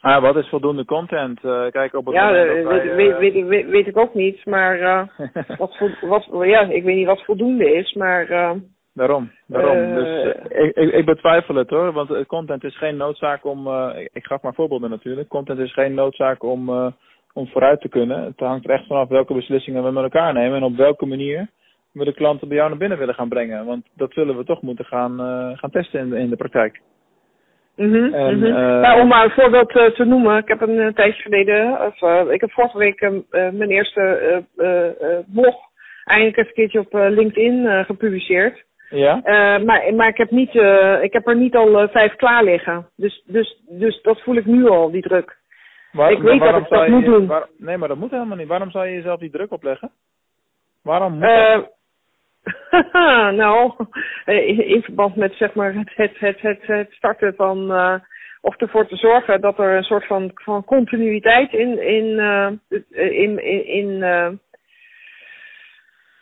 Ah, 0.01 0.21
wat 0.21 0.35
is 0.35 0.49
voldoende 0.49 0.85
content? 0.85 1.39
Kijk, 1.71 1.93
op 1.93 2.05
het 2.05 2.15
ja, 2.15 2.31
dat 2.31 2.45
wij, 2.45 2.63
weet, 2.63 2.95
weet, 2.95 3.17
weet, 3.17 3.35
ik- 3.35 3.45
weet, 3.45 3.65
weet 3.67 3.87
ik 3.87 3.97
ook 3.97 4.13
niet, 4.13 4.45
maar 4.45 4.79
wat, 5.57 5.77
vo- 5.77 6.07
wat, 6.07 6.27
ja, 6.47 6.61
ik 6.61 6.83
weet 6.83 6.95
niet 6.95 7.05
wat 7.05 7.23
voldoende 7.25 7.73
is, 7.73 7.93
maar 7.93 8.27
Daarom, 8.97 9.31
daarom. 9.47 9.77
Eh, 9.77 9.95
dus 9.95 10.07
eh, 10.07 10.63
ik, 10.65 10.75
ik, 10.75 10.93
ik 10.93 11.05
betwijfel 11.05 11.55
het 11.55 11.69
hoor, 11.69 11.91
want 11.91 12.11
eh, 12.11 12.25
content 12.25 12.63
is 12.63 12.77
geen 12.77 12.97
noodzaak 12.97 13.45
om, 13.45 13.67
eh, 13.67 13.89
ik, 14.13 14.25
gaf 14.25 14.41
maar 14.41 14.53
voorbeelden 14.53 14.89
natuurlijk, 14.89 15.27
content 15.27 15.59
is 15.59 15.73
geen 15.73 15.93
noodzaak 15.93 16.43
om, 16.43 16.69
om 17.33 17.47
vooruit 17.47 17.81
te 17.81 17.89
kunnen. 17.89 18.23
Het 18.23 18.39
hangt 18.39 18.65
er 18.65 18.71
echt 18.71 18.87
vanaf 18.87 19.09
welke 19.09 19.33
beslissingen 19.33 19.83
we 19.83 19.91
met 19.91 20.03
elkaar 20.03 20.33
nemen 20.33 20.57
en 20.57 20.63
op 20.63 20.75
welke 20.75 21.05
manier 21.05 21.47
we 21.91 22.05
de 22.05 22.13
klanten 22.13 22.47
bij 22.47 22.57
jou 22.57 22.69
naar 22.69 22.77
binnen 22.77 22.97
willen 22.97 23.13
gaan 23.13 23.29
brengen. 23.29 23.65
Want 23.65 23.85
dat 23.95 24.13
zullen 24.13 24.37
we 24.37 24.43
toch 24.43 24.61
moeten 24.61 24.85
gaan, 24.85 25.17
gaan 25.57 25.71
testen 25.71 25.99
in 25.99 26.09
de, 26.09 26.17
in 26.17 26.29
de 26.29 26.35
praktijk. 26.35 26.81
Mhm, 27.75 28.13
En, 28.13 28.39
mhm. 28.39 28.51
nou, 28.81 29.01
om 29.01 29.07
maar 29.07 29.23
een 29.23 29.31
voorbeeld 29.31 29.69
te 29.69 30.05
noemen. 30.05 30.37
Ik 30.37 30.47
heb 30.47 30.61
een 30.61 30.93
tijdje 30.93 31.21
geleden, 31.21 31.81
of, 31.81 32.29
ik 32.29 32.41
heb 32.41 32.51
vorige 32.51 32.77
week 32.77 33.11
mijn 33.29 33.69
eerste 33.69 34.43
blog 35.33 35.55
eindelijk 36.03 36.37
eens 36.37 36.47
een 36.47 36.53
keertje 36.53 36.79
op 36.79 36.93
LinkedIn 36.93 37.85
gepubliceerd. 37.85 38.65
Ja? 38.89 39.21
Eh, 39.23 39.63
maar, 39.65 39.93
maar 39.93 40.07
ik 40.07 40.17
heb, 40.17 40.31
niet, 40.31 40.55
eh, 40.55 41.03
ik 41.03 41.13
heb 41.13 41.27
er 41.27 41.35
niet 41.35 41.55
al 41.55 41.79
eh, 41.81 41.87
vijf 41.89 42.15
klaar 42.15 42.43
liggen. 42.43 42.87
Dus, 42.95 43.23
dus, 43.25 43.61
dus 43.69 44.01
dat 44.01 44.21
voel 44.21 44.35
ik 44.35 44.45
nu 44.45 44.67
al, 44.69 44.91
die 44.91 45.01
druk. 45.01 45.37
Waar- 45.91 46.11
Ik 46.11 46.21
weet 46.21 46.39
dat 46.39 46.55
ik 46.55 46.69
dat 46.69 46.87
moet 46.87 47.05
doen. 47.05 47.27
waar- 47.27 47.47
nee, 47.57 47.77
maar 47.77 47.87
dat 47.87 47.97
moet 47.97 48.11
helemaal 48.11 48.37
niet. 48.37 48.47
Waarom 48.47 48.71
zou 48.71 48.85
je 48.87 48.93
jezelf 48.95 49.19
die 49.19 49.29
druk 49.31 49.51
opleggen? 49.51 49.91
Waarom 50.83 51.13
moet 51.13 51.21
dat? 51.21 51.75
nou, 53.43 53.71
in, 54.25 54.65
in 54.67 54.81
verband 54.81 55.15
met 55.15 55.33
zeg 55.33 55.53
maar 55.53 55.73
het, 55.73 55.91
het, 55.95 56.19
het, 56.19 56.41
het, 56.41 56.59
het 56.67 56.91
starten 56.91 57.33
van 57.35 57.71
of 58.41 58.55
ervoor 58.55 58.87
te 58.87 58.95
zorgen 58.95 59.41
dat 59.41 59.59
er 59.59 59.75
een 59.75 59.83
soort 59.83 60.05
van, 60.05 60.31
van 60.33 60.63
continuïteit 60.63 61.53
in, 61.53 61.81
in, 61.87 62.05
uh, 62.05 62.47
in, 63.21 63.43
in, 63.43 63.65
in 63.67 63.87
uh, 63.87 64.27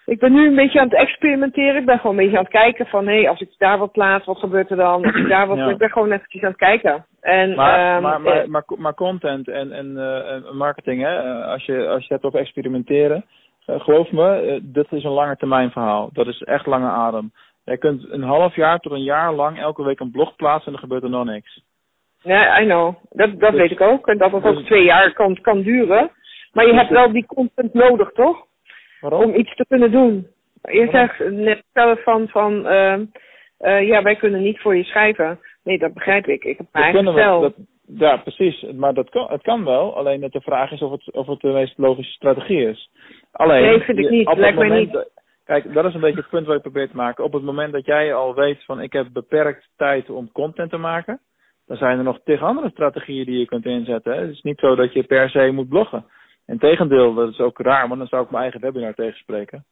ik 0.05 0.19
ben 0.19 0.33
nu 0.33 0.47
een 0.47 0.55
beetje 0.55 0.79
aan 0.79 0.89
het 0.89 0.97
experimenteren. 0.97 1.75
Ik 1.75 1.85
ben 1.85 1.99
gewoon 1.99 2.17
een 2.17 2.23
beetje 2.23 2.37
aan 2.37 2.43
het 2.43 2.53
kijken 2.53 2.85
van, 2.85 3.07
hé, 3.07 3.29
als 3.29 3.41
ik 3.41 3.49
daar 3.57 3.77
wat 3.77 3.91
plaats, 3.91 4.25
wat 4.25 4.37
gebeurt 4.39 4.69
er 4.69 4.77
dan? 4.77 5.05
Als 5.05 5.15
ik 5.15 5.27
daar 5.27 5.47
wat, 5.47 5.57
ja. 5.57 5.69
ik 5.69 5.77
ben 5.77 5.89
gewoon 5.89 6.11
eventjes 6.11 6.41
aan 6.41 6.49
het 6.49 6.57
kijken. 6.57 7.05
En, 7.21 7.55
maar, 7.55 7.95
um, 7.95 8.01
maar, 8.01 8.21
maar, 8.21 8.49
maar, 8.49 8.63
maar, 8.77 8.93
content 8.93 9.47
en, 9.47 9.71
en 9.71 9.91
uh, 9.91 10.51
marketing, 10.51 11.01
hè, 11.01 11.43
als 11.45 11.65
je, 11.65 11.87
als 11.87 12.07
je 12.07 12.13
het 12.13 12.23
over 12.23 12.39
experimenteren, 12.39 13.25
uh, 13.67 13.79
geloof 13.79 14.11
me, 14.11 14.45
uh, 14.45 14.59
dit 14.63 14.91
is 14.91 15.03
een 15.03 15.11
lange 15.11 15.35
termijn 15.35 15.71
verhaal. 15.71 16.09
Dat 16.13 16.27
is 16.27 16.41
echt 16.41 16.65
lange 16.65 16.89
adem. 16.89 17.31
Jij 17.63 17.77
kunt 17.77 18.11
een 18.11 18.23
half 18.23 18.55
jaar 18.55 18.79
tot 18.79 18.91
een 18.91 19.03
jaar 19.03 19.33
lang 19.33 19.59
elke 19.59 19.83
week 19.83 19.99
een 19.99 20.11
blog 20.11 20.35
plaatsen 20.35 20.67
en 20.67 20.73
er 20.73 20.79
gebeurt 20.79 21.03
er 21.03 21.09
nog 21.09 21.25
niks. 21.25 21.61
Nee, 22.23 22.61
I 22.61 22.65
know. 22.65 22.95
Dat, 23.09 23.39
dat 23.39 23.51
dus, 23.51 23.59
weet 23.59 23.71
ik 23.71 23.81
ook. 23.81 24.07
En 24.07 24.17
dat 24.17 24.31
het 24.31 24.43
ook 24.43 24.55
dus, 24.55 24.65
twee 24.65 24.83
jaar 24.83 25.13
kan, 25.13 25.41
kan 25.41 25.61
duren. 25.61 26.11
Maar 26.53 26.65
je 26.65 26.71
dus, 26.71 26.79
hebt 26.81 26.91
wel 26.91 27.11
die 27.11 27.25
content 27.25 27.73
nodig, 27.73 28.11
toch? 28.11 28.44
Waarom? 29.09 29.29
Om 29.29 29.39
iets 29.39 29.55
te 29.55 29.65
kunnen 29.67 29.91
doen. 29.91 30.27
Je 30.61 30.87
zegt 30.91 31.29
net 31.29 31.63
zelf 31.73 32.03
van, 32.03 32.27
van 32.27 32.53
uh, 32.53 32.97
uh, 33.59 33.87
ja, 33.87 34.01
wij 34.01 34.15
kunnen 34.15 34.41
niet 34.41 34.59
voor 34.59 34.75
je 34.75 34.83
schrijven. 34.83 35.39
Nee, 35.63 35.77
dat 35.77 35.93
begrijp 35.93 36.27
ik. 36.27 36.43
Ik 36.43 36.57
heb 36.57 36.67
mijn 36.71 36.85
eigen 36.85 37.11
stijl. 37.11 37.41
Dat, 37.41 37.53
ja, 37.87 38.17
precies. 38.17 38.61
Maar 38.75 38.93
dat 38.93 39.09
kan, 39.09 39.27
het 39.31 39.41
kan 39.41 39.63
wel. 39.63 39.97
Alleen 39.97 40.19
de 40.19 40.41
vraag 40.41 40.71
is 40.71 40.81
of 40.81 40.91
het, 40.91 41.11
of 41.11 41.27
het 41.27 41.39
de 41.39 41.47
meest 41.47 41.77
logische 41.77 42.13
strategie 42.13 42.67
is. 42.67 42.89
Alleen, 43.31 43.61
nee, 43.61 43.79
vind 43.79 43.99
ik 43.99 44.09
niet. 44.09 44.37
Lijkt 44.37 44.57
mij 44.57 44.69
niet. 44.69 45.05
Kijk, 45.43 45.73
dat 45.73 45.85
is 45.85 45.93
een 45.93 46.01
beetje 46.01 46.19
het 46.21 46.29
punt 46.29 46.45
wat 46.45 46.55
ik 46.55 46.61
probeer 46.61 46.89
te 46.89 46.95
maken. 46.95 47.23
Op 47.23 47.33
het 47.33 47.43
moment 47.43 47.73
dat 47.73 47.85
jij 47.85 48.13
al 48.13 48.35
weet 48.35 48.63
van 48.63 48.81
ik 48.81 48.93
heb 48.93 49.07
beperkt 49.13 49.69
tijd 49.77 50.09
om 50.09 50.31
content 50.31 50.69
te 50.69 50.77
maken, 50.77 51.19
dan 51.67 51.77
zijn 51.77 51.97
er 51.97 52.03
nog 52.03 52.19
tegen 52.23 52.47
andere 52.47 52.69
strategieën 52.69 53.25
die 53.25 53.39
je 53.39 53.45
kunt 53.45 53.65
inzetten. 53.65 54.13
Hè. 54.13 54.21
Het 54.21 54.31
is 54.31 54.41
niet 54.41 54.59
zo 54.59 54.75
dat 54.75 54.93
je 54.93 55.03
per 55.03 55.29
se 55.29 55.51
moet 55.51 55.69
bloggen. 55.69 56.05
Integendeel, 56.47 57.13
dat 57.13 57.29
is 57.29 57.39
ook 57.39 57.59
raar, 57.59 57.87
want 57.87 57.99
dan 57.99 58.07
zou 58.07 58.23
ik 58.23 58.29
mijn 58.29 58.43
eigen 58.43 58.61
webinar 58.61 58.93
tegenspreken. 58.93 59.65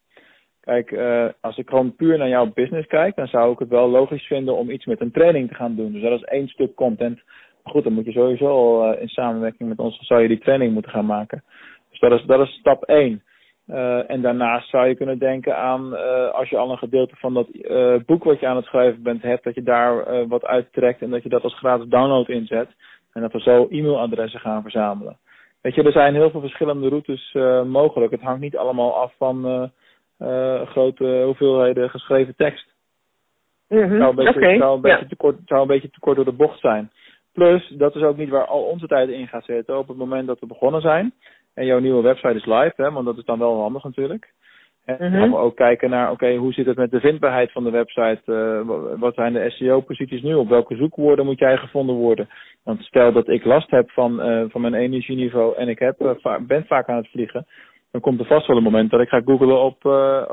Kijk, 0.61 0.91
uh, 0.91 1.25
als 1.41 1.57
ik 1.57 1.69
gewoon 1.69 1.95
puur 1.95 2.17
naar 2.17 2.27
jouw 2.27 2.51
business 2.53 2.87
kijk, 2.87 3.15
dan 3.15 3.27
zou 3.27 3.51
ik 3.51 3.59
het 3.59 3.69
wel 3.69 3.89
logisch 3.89 4.25
vinden 4.27 4.55
om 4.55 4.69
iets 4.69 4.85
met 4.85 5.01
een 5.01 5.11
training 5.11 5.47
te 5.47 5.55
gaan 5.55 5.75
doen. 5.75 5.91
Dus 5.91 6.01
dat 6.01 6.11
is 6.11 6.23
één 6.23 6.47
stuk 6.47 6.75
content. 6.75 7.21
Maar 7.63 7.73
goed, 7.73 7.83
dan 7.83 7.93
moet 7.93 8.05
je 8.05 8.11
sowieso 8.11 8.47
al 8.47 8.93
uh, 8.93 9.01
in 9.01 9.07
samenwerking 9.07 9.69
met 9.69 9.79
ons, 9.79 9.97
zou 10.07 10.21
je 10.21 10.27
die 10.27 10.39
training 10.39 10.73
moeten 10.73 10.91
gaan 10.91 11.05
maken. 11.05 11.43
Dus 11.89 11.99
dat 11.99 12.11
is, 12.11 12.23
dat 12.25 12.39
is 12.39 12.53
stap 12.53 12.83
één. 12.83 13.23
Uh, 13.67 14.11
en 14.11 14.21
daarnaast 14.21 14.69
zou 14.69 14.87
je 14.87 14.95
kunnen 14.95 15.19
denken 15.19 15.57
aan, 15.57 15.93
als 16.33 16.49
je 16.49 16.57
al 16.57 16.71
een 16.71 16.77
gedeelte 16.77 17.15
van 17.15 17.33
dat 17.33 17.47
boek 18.05 18.23
wat 18.23 18.39
je 18.39 18.47
aan 18.47 18.55
het 18.55 18.65
schrijven 18.65 19.03
bent 19.03 19.21
hebt, 19.21 19.43
dat 19.43 19.55
je 19.55 19.63
daar 19.63 20.27
wat 20.27 20.45
uittrekt 20.45 21.01
en 21.01 21.09
dat 21.09 21.23
je 21.23 21.29
dat 21.29 21.43
als 21.43 21.57
gratis 21.57 21.87
download 21.87 22.29
inzet. 22.29 22.69
En 23.13 23.21
dat 23.21 23.31
we 23.31 23.39
zo 23.39 23.67
e-mailadressen 23.69 24.39
gaan 24.39 24.61
verzamelen. 24.61 25.17
Weet 25.63 25.75
je, 25.75 25.83
er 25.83 25.91
zijn 25.91 26.13
heel 26.13 26.29
veel 26.29 26.41
verschillende 26.41 26.89
routes 26.89 27.31
mogelijk. 27.67 28.11
Het 28.11 28.21
hangt 28.21 28.41
niet 28.41 28.57
allemaal 28.57 28.95
af 28.95 29.13
van 29.17 29.69
uh, 30.19 30.61
grote 30.61 31.21
hoeveelheden 31.25 31.89
geschreven 31.89 32.35
tekst. 32.35 32.67
Mm 33.67 33.79
-hmm. 33.79 33.97
zou, 33.97 34.09
een 34.09 34.15
beetje, 34.15 34.39
okay. 34.39 34.57
zou, 34.57 34.75
een 34.75 34.81
beetje 34.81 35.01
ja. 35.01 35.07
te 35.07 35.15
kort, 35.15 35.37
zou 35.45 35.61
een 35.61 35.67
beetje 35.67 35.89
te 35.89 35.99
kort 35.99 36.15
door 36.15 36.25
de 36.25 36.31
bocht 36.31 36.59
zijn. 36.59 36.91
Plus, 37.33 37.73
dat 37.77 37.95
is 37.95 38.01
ook 38.01 38.17
niet 38.17 38.29
waar 38.29 38.45
al 38.45 38.63
onze 38.63 38.87
tijd 38.87 39.09
in 39.09 39.27
gaat 39.27 39.45
zitten. 39.45 39.77
Op 39.77 39.87
het 39.87 39.97
moment 39.97 40.27
dat 40.27 40.39
we 40.39 40.45
begonnen 40.45 40.81
zijn 40.81 41.13
en 41.53 41.65
jouw 41.65 41.79
nieuwe 41.79 42.01
website 42.01 42.35
is 42.35 42.45
live, 42.45 42.73
hè, 42.75 42.91
want 42.91 43.05
dat 43.05 43.17
is 43.17 43.25
dan 43.25 43.39
wel 43.39 43.61
handig 43.61 43.83
natuurlijk. 43.83 44.33
En 44.85 44.97
dan 44.99 45.09
Mhm. 45.09 45.19
gaan 45.19 45.29
we 45.29 45.37
ook 45.37 45.55
kijken 45.55 45.89
naar, 45.89 46.11
oké, 46.11 46.35
hoe 46.35 46.53
zit 46.53 46.65
het 46.65 46.77
met 46.77 46.91
de 46.91 46.99
vindbaarheid 46.99 47.51
van 47.51 47.63
de 47.63 47.69
website? 47.69 48.21
Uh, 48.25 48.99
wat 48.99 49.13
zijn 49.15 49.33
de 49.33 49.49
SEO-posities 49.49 50.21
nu? 50.21 50.33
Op 50.33 50.49
welke 50.49 50.75
zoekwoorden 50.75 51.25
moet 51.25 51.39
jij 51.39 51.57
gevonden 51.57 51.95
worden? 51.95 52.29
Want 52.63 52.81
stel 52.83 53.11
dat 53.11 53.27
ik 53.29 53.45
last 53.45 53.69
heb 53.71 53.91
van, 53.91 54.29
uh, 54.29 54.43
van 54.49 54.61
mijn 54.61 54.73
energieniveau 54.73 55.55
en 55.55 55.67
ik 55.67 55.79
heb, 55.79 56.01
uh, 56.01 56.11
va 56.21 56.39
ben 56.39 56.65
vaak 56.65 56.87
aan 56.87 56.97
het 56.97 57.07
vliegen, 57.09 57.45
dan 57.91 58.01
komt 58.01 58.19
er 58.19 58.25
vast 58.25 58.47
wel 58.47 58.57
een 58.57 58.63
moment 58.63 58.91
dat 58.91 59.01
ik 59.01 59.09
ga 59.09 59.21
googlen 59.25 59.61
op, 59.61 59.85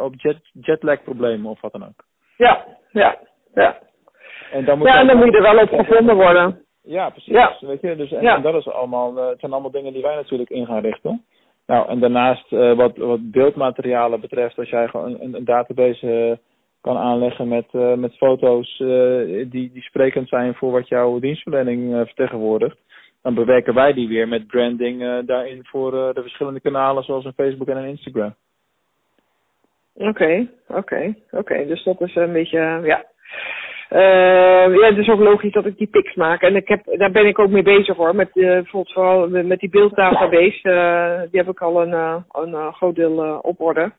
op 0.04 0.14
jet, 0.16 0.38
jetlag 0.52 1.02
problemen 1.02 1.50
of 1.50 1.60
wat 1.60 1.72
dan 1.72 1.82
ook. 1.84 2.04
Ja, 2.36 2.64
ja, 2.92 3.18
ja. 3.54 3.78
En 4.52 4.64
dan 4.64 4.78
moet, 4.78 4.86
ja, 4.86 5.00
en 5.00 5.06
dan 5.06 5.16
moet 5.16 5.26
je 5.26 5.36
er 5.36 5.54
wel 5.54 5.62
op 5.62 5.68
gevonden 5.68 6.14
worden. 6.16 6.60
Ja, 6.82 7.10
precies. 7.10 7.32
Ja. 7.32 7.56
Weet 7.60 7.80
je? 7.80 7.96
Dus, 7.96 8.12
en, 8.12 8.22
Ja. 8.22 8.36
en 8.36 8.42
dat 8.42 8.54
is 8.54 8.68
allemaal, 8.68 9.16
het 9.16 9.40
zijn 9.40 9.52
allemaal 9.52 9.70
dingen 9.70 9.92
die 9.92 10.02
wij 10.02 10.14
natuurlijk 10.14 10.50
in 10.50 10.66
gaan 10.66 10.80
richten. 10.80 11.24
Nou, 11.70 11.88
en 11.88 12.00
daarnaast 12.00 12.52
uh, 12.52 12.76
wat, 12.76 12.96
wat 12.96 13.30
beeldmaterialen 13.30 14.20
betreft, 14.20 14.58
als 14.58 14.68
jij 14.68 14.88
gewoon 14.88 15.20
een, 15.20 15.34
een 15.34 15.44
database 15.44 16.06
uh, 16.06 16.36
kan 16.80 16.96
aanleggen 16.96 17.48
met, 17.48 17.66
uh, 17.72 17.94
met 17.94 18.16
foto's 18.16 18.76
die, 18.78 19.50
die 19.50 19.82
sprekend 19.82 20.28
zijn 20.28 20.54
voor 20.54 20.72
wat 20.72 20.88
jouw 20.88 21.18
dienstverlening 21.18 22.06
vertegenwoordigt, 22.06 22.76
dan 23.22 23.34
bewerken 23.34 23.74
wij 23.74 23.92
die 23.92 24.08
weer 24.08 24.28
met 24.28 24.46
branding 24.46 25.24
daarin 25.26 25.64
voor 25.64 25.90
de 25.90 26.20
verschillende 26.22 26.60
kanalen 26.60 27.02
zoals 27.02 27.24
een 27.24 27.32
Facebook 27.32 27.68
en 27.68 27.76
een 27.76 27.88
Instagram. 27.88 28.34
Oké, 29.94 30.48
oké, 30.68 31.14
oké. 31.30 31.66
Dus 31.66 31.84
dat 31.84 32.00
is 32.00 32.14
een 32.14 32.32
beetje, 32.32 32.80
ja. 32.84 33.04
Uh, 33.92 34.74
ja, 34.76 34.86
het 34.86 34.96
is 34.96 35.08
ook 35.08 35.20
logisch 35.20 35.52
dat 35.52 35.66
ik 35.66 35.78
die 35.78 35.86
pics 35.86 36.14
maak. 36.14 36.42
En 36.42 36.56
ik 36.56 36.68
heb, 36.68 36.82
daar 36.84 37.10
ben 37.10 37.26
ik 37.26 37.38
ook 37.38 37.50
mee 37.50 37.62
bezig 37.62 37.96
hoor. 37.96 38.14
Met 38.14 38.30
uh, 38.34 38.46
bijvoorbeeld 38.46 38.92
vooral 38.92 39.28
met 39.28 39.58
die 39.58 39.70
beelddatabase. 39.70 40.60
Uh, 40.62 41.30
die 41.30 41.40
heb 41.40 41.48
ik 41.48 41.60
al 41.60 41.82
een, 41.82 41.90
uh, 41.90 42.16
een 42.32 42.72
groot 42.72 42.94
deel 42.94 43.38
op 43.42 43.60
orde. 43.60 43.92